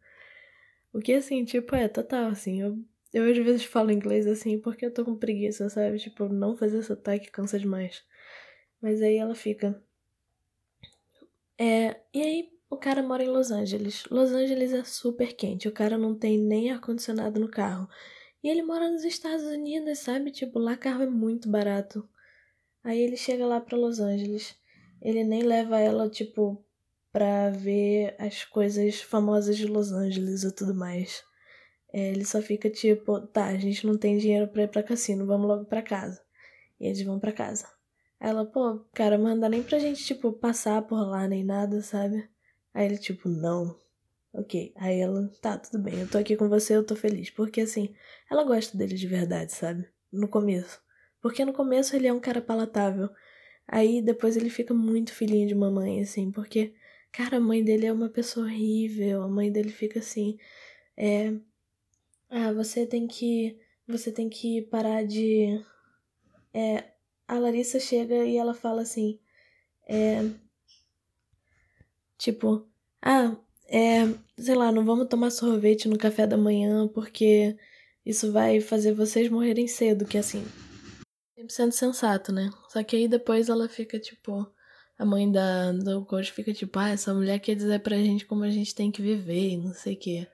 [0.93, 2.79] O que, assim, tipo, é total, assim, eu,
[3.13, 6.81] eu às vezes falo inglês, assim, porque eu tô com preguiça, sabe, tipo, não fazer
[6.81, 8.03] sotaque cansa demais.
[8.81, 9.81] Mas aí ela fica...
[11.59, 14.05] É, e aí o cara mora em Los Angeles.
[14.09, 17.87] Los Angeles é super quente, o cara não tem nem ar-condicionado no carro.
[18.43, 20.31] E ele mora nos Estados Unidos, sabe?
[20.31, 22.07] Tipo, lá carro é muito barato.
[22.83, 24.55] Aí ele chega lá pra Los Angeles.
[25.01, 26.63] Ele nem leva ela, tipo,
[27.11, 31.23] pra ver as coisas famosas de Los Angeles e tudo mais.
[31.91, 35.25] É, ele só fica tipo, tá, a gente não tem dinheiro pra ir pra cassino,
[35.25, 36.21] vamos logo pra casa.
[36.79, 37.67] E eles vão pra casa.
[38.19, 42.29] Ela, pô, cara, dá nem pra gente, tipo, passar por lá nem nada, sabe?
[42.73, 43.75] Aí ele, tipo, não,
[44.37, 44.71] Ok.
[44.75, 47.29] Aí ela, tá, tudo bem, eu tô aqui com você, eu tô feliz.
[47.31, 47.95] Porque assim,
[48.29, 49.87] ela gosta dele de verdade, sabe?
[50.11, 50.79] No começo.
[51.21, 53.09] Porque no começo ele é um cara palatável.
[53.67, 56.75] Aí depois ele fica muito filhinho de mamãe, assim, porque,
[57.11, 59.23] cara, a mãe dele é uma pessoa horrível.
[59.23, 60.37] A mãe dele fica assim,
[60.95, 61.33] é.
[62.29, 63.59] Ah, você tem que.
[63.87, 65.63] Você tem que parar de.
[66.53, 66.83] É.
[67.27, 69.19] A Larissa chega e ela fala assim.
[69.87, 70.21] É.
[72.17, 72.67] Tipo,
[73.01, 73.35] ah,
[73.67, 74.07] é,
[74.37, 77.55] sei lá, não vamos tomar sorvete no café da manhã porque
[78.05, 80.45] isso vai fazer vocês morrerem cedo, que assim,
[81.37, 82.49] 100% sensato, né?
[82.69, 84.47] Só que aí depois ela fica tipo,
[84.97, 88.43] a mãe da do coach fica tipo, ah, essa mulher quer dizer pra gente como
[88.43, 90.27] a gente tem que viver e não sei o quê.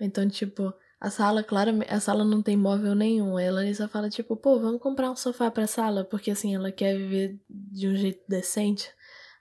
[0.00, 3.36] Então, tipo, a sala, claramente, a sala não tem móvel nenhum.
[3.36, 6.72] Aí a Larissa fala, tipo, pô, vamos comprar um sofá pra sala, porque assim, ela
[6.72, 8.90] quer viver de um jeito decente.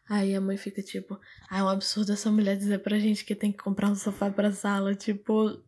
[0.10, 3.36] Aí a mãe fica tipo, ah, é um absurdo essa mulher dizer pra gente que
[3.36, 4.96] tem que comprar um sofá pra sala.
[4.96, 5.62] Tipo,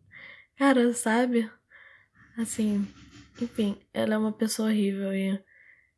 [0.57, 1.47] cara, sabe?
[2.35, 2.87] Assim,
[3.39, 5.39] enfim, ela é uma pessoa horrível e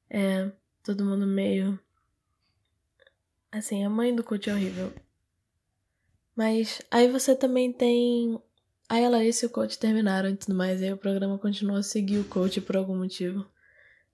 [0.09, 0.51] é
[0.83, 1.79] todo mundo meio.
[3.49, 4.93] Assim, a mãe do coach é horrível.
[6.35, 8.41] Mas aí você também tem.
[8.89, 10.81] Aí ela e o coach terminaram e tudo mais.
[10.81, 13.45] Aí o programa continuou a seguir o coach por algum motivo.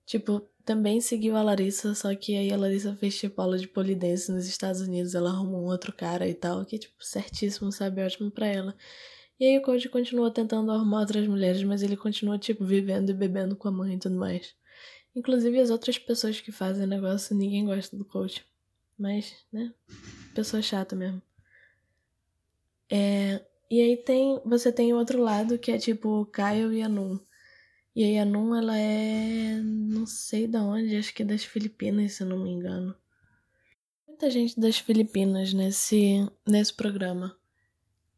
[0.06, 4.30] tipo, também seguiu a Larissa, só que aí a Larissa fez tipo aula de polidense
[4.32, 8.04] nos Estados Unidos, ela arrumou um outro cara e tal, que tipo certíssimo, sabe?
[8.04, 8.76] Ótimo pra ela.
[9.38, 13.14] E aí o coach continua tentando arrumar outras mulheres, mas ele continua, tipo, vivendo e
[13.14, 14.54] bebendo com a mãe e tudo mais.
[15.16, 18.44] Inclusive as outras pessoas que fazem negócio, ninguém gosta do coach.
[18.98, 19.72] Mas, né?
[20.34, 21.22] Pessoa chata mesmo.
[22.90, 24.40] É, e aí tem.
[24.44, 27.18] Você tem o outro lado que é tipo Kyle e Anun.
[27.94, 29.60] E a Nun, ela é.
[29.60, 32.94] não sei da onde, acho que é das Filipinas, se eu não me engano.
[34.06, 37.36] Muita gente das Filipinas nesse, nesse programa.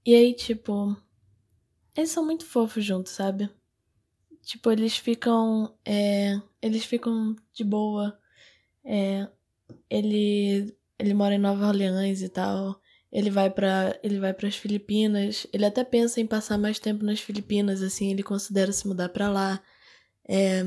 [0.04, 0.96] E aí, tipo.
[1.96, 3.48] Eles são muito fofos juntos, sabe?
[4.42, 5.74] Tipo, eles ficam.
[5.84, 8.18] É, eles ficam de boa.
[8.84, 9.28] É,
[9.88, 10.76] ele.
[10.98, 12.80] Ele mora em Nova Orleans e tal.
[13.12, 15.46] Ele vai para ele vai para as Filipinas.
[15.52, 19.28] Ele até pensa em passar mais tempo nas Filipinas, assim, ele considera se mudar para
[19.28, 19.62] lá.
[20.28, 20.64] É,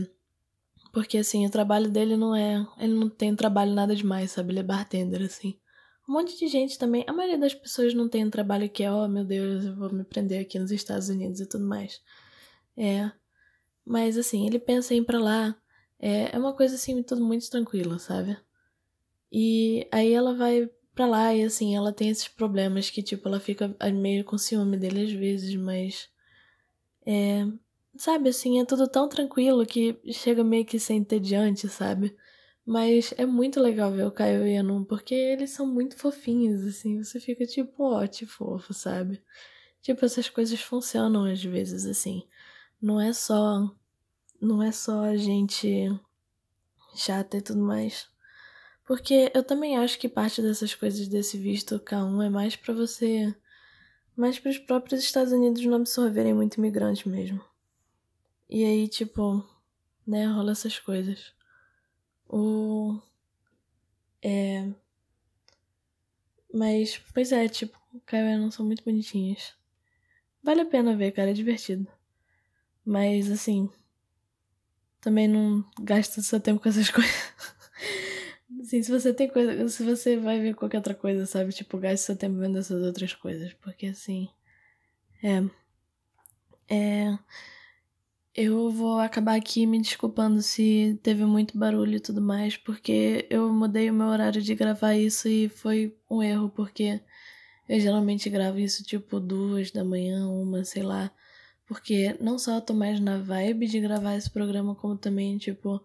[0.94, 4.52] porque assim, o trabalho dele não é, ele não tem trabalho nada demais, sabe?
[4.54, 5.60] Ele é bartender assim.
[6.08, 8.92] Um monte de gente também, a maioria das pessoas não tem um trabalho que é,
[8.92, 12.00] oh meu Deus, eu vou me prender aqui nos Estados Unidos e tudo mais.
[12.78, 13.12] É.
[13.84, 15.56] Mas assim, ele pensa em ir pra lá.
[16.00, 18.38] É, é uma coisa assim, tudo muito tranquila, sabe?
[19.32, 23.40] E aí ela vai pra lá e assim, ela tem esses problemas que, tipo, ela
[23.40, 26.10] fica meio com ciúme dele às vezes, mas.
[27.06, 27.46] É.
[27.98, 32.16] Sabe, assim, é tudo tão tranquilo que chega meio que ser entediante, sabe?
[32.66, 36.64] Mas é muito legal ver o Caio e a Num, porque eles são muito fofinhos,
[36.66, 39.22] assim, você fica tipo, ó, que fofo, sabe?
[39.82, 42.24] Tipo, essas coisas funcionam às vezes, assim.
[42.82, 43.72] Não é só.
[44.42, 45.90] Não é só a gente
[46.96, 48.10] chata e tudo mais.
[48.86, 53.36] Porque eu também acho que parte dessas coisas desse visto K1 é mais para você.
[54.16, 57.44] Mais para os próprios Estados Unidos não absorverem muito imigrante mesmo.
[58.48, 59.44] E aí, tipo,
[60.06, 61.34] né, rola essas coisas.
[62.30, 63.00] O.
[64.22, 64.70] É.
[66.54, 69.54] Mas, pois é, tipo, Caio não são muito bonitinhos.
[70.44, 71.88] Vale a pena ver, cara, é divertido.
[72.86, 73.70] Mas, assim.
[75.02, 77.55] Também não gasta seu tempo com essas coisas.
[78.66, 79.70] Assim, se você tem coisa.
[79.70, 81.54] Se você vai ver qualquer outra coisa, sabe?
[81.54, 83.54] Tipo, gaste seu tempo vendo essas outras coisas.
[83.54, 84.28] Porque assim.
[85.24, 85.44] É.
[86.68, 87.18] É.
[88.34, 93.54] Eu vou acabar aqui me desculpando se teve muito barulho e tudo mais, porque eu
[93.54, 97.00] mudei o meu horário de gravar isso e foi um erro, porque
[97.70, 101.12] eu geralmente gravo isso tipo duas da manhã, uma, sei lá.
[101.68, 105.82] Porque não só eu tô mais na vibe de gravar esse programa, como também, tipo,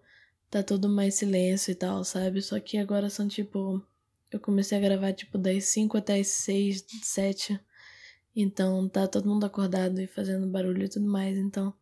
[0.50, 2.42] tá todo mais silêncio e tal, sabe?
[2.42, 3.82] Só que agora são tipo.
[4.30, 7.60] Eu comecei a gravar tipo das 5 até as 6, 7.
[8.34, 11.38] Então tá todo mundo acordado e fazendo barulho e tudo mais.
[11.38, 11.74] Então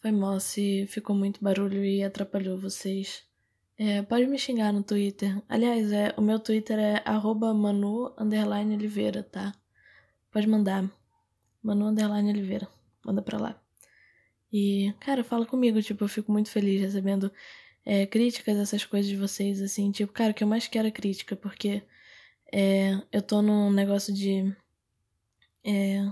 [0.00, 3.24] foi mal se ficou muito barulho e atrapalhou vocês.
[3.76, 5.42] É, pode me xingar no Twitter.
[5.48, 7.02] Aliás, é, o meu Twitter é
[7.54, 8.14] manu
[8.74, 9.52] Oliveira, tá?
[10.30, 10.90] Pode mandar.
[11.62, 12.68] Manu Oliveira.
[13.04, 13.60] Manda pra lá.
[14.52, 17.32] E, cara, fala comigo, tipo, eu fico muito feliz recebendo
[17.84, 20.90] é, críticas, essas coisas de vocês, assim, tipo, cara, o que eu mais quero é
[20.90, 21.82] crítica, porque
[22.52, 24.54] é, eu tô num negócio de.
[25.64, 26.02] É,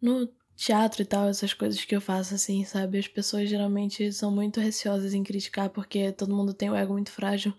[0.00, 2.98] no teatro e tal, essas coisas que eu faço, assim, sabe?
[2.98, 7.10] As pessoas geralmente são muito receosas em criticar, porque todo mundo tem o ego muito
[7.12, 7.54] frágil.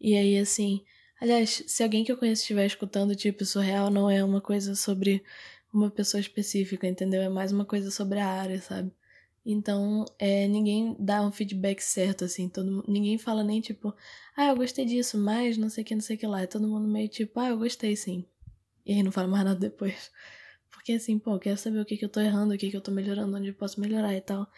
[0.00, 0.84] E aí, assim.
[1.20, 4.74] Aliás, se alguém que eu conheço estiver escutando, tipo, isso real não é uma coisa
[4.74, 5.22] sobre
[5.72, 7.22] uma pessoa específica, entendeu?
[7.22, 8.92] É mais uma coisa sobre a área, sabe?
[9.44, 12.48] Então, é, ninguém dá um feedback certo, assim.
[12.48, 13.94] Todo, ninguém fala nem tipo,
[14.36, 16.42] ah, eu gostei disso, mas não sei o que, não sei o que lá.
[16.42, 18.24] É todo mundo meio tipo, ah, eu gostei sim.
[18.86, 20.10] E aí não fala mais nada depois.
[20.70, 22.76] Porque assim, pô, eu quero saber o que, que eu tô errando, o que, que
[22.76, 24.48] eu tô melhorando, onde eu posso melhorar e tal.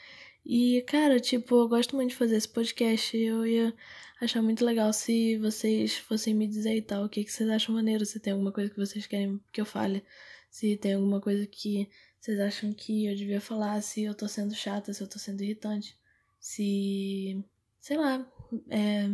[0.45, 3.17] E, cara, tipo, eu gosto muito de fazer esse podcast.
[3.17, 3.75] Eu ia
[4.21, 7.75] achar muito legal se vocês fossem me dizer e tal, o que, que vocês acham
[7.75, 10.05] maneiro, se tem alguma coisa que vocês querem que eu fale,
[10.51, 11.89] se tem alguma coisa que
[12.25, 15.43] vocês acham que eu devia falar se eu tô sendo chata, se eu tô sendo
[15.43, 15.95] irritante?
[16.41, 17.45] Se.
[17.79, 18.27] Sei lá.
[18.71, 19.11] É,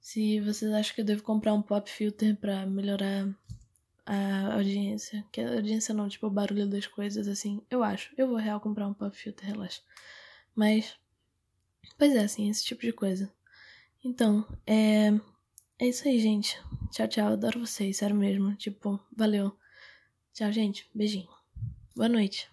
[0.00, 3.28] se vocês acham que eu devo comprar um pop filter pra melhorar
[4.06, 5.22] a audiência.
[5.30, 7.60] Que a audiência não, tipo, o barulho das coisas, assim.
[7.70, 8.10] Eu acho.
[8.16, 9.82] Eu vou real comprar um pop filter, relaxa.
[10.54, 10.96] Mas.
[11.98, 13.30] Pois é, assim, esse tipo de coisa.
[14.02, 15.08] Então, é.
[15.78, 16.58] É isso aí, gente.
[16.90, 17.34] Tchau, tchau.
[17.34, 18.54] Adoro vocês, sério mesmo.
[18.54, 19.54] Tipo, valeu.
[20.32, 20.88] Tchau, gente.
[20.94, 21.39] Beijinho.
[21.94, 22.48] Boa noite.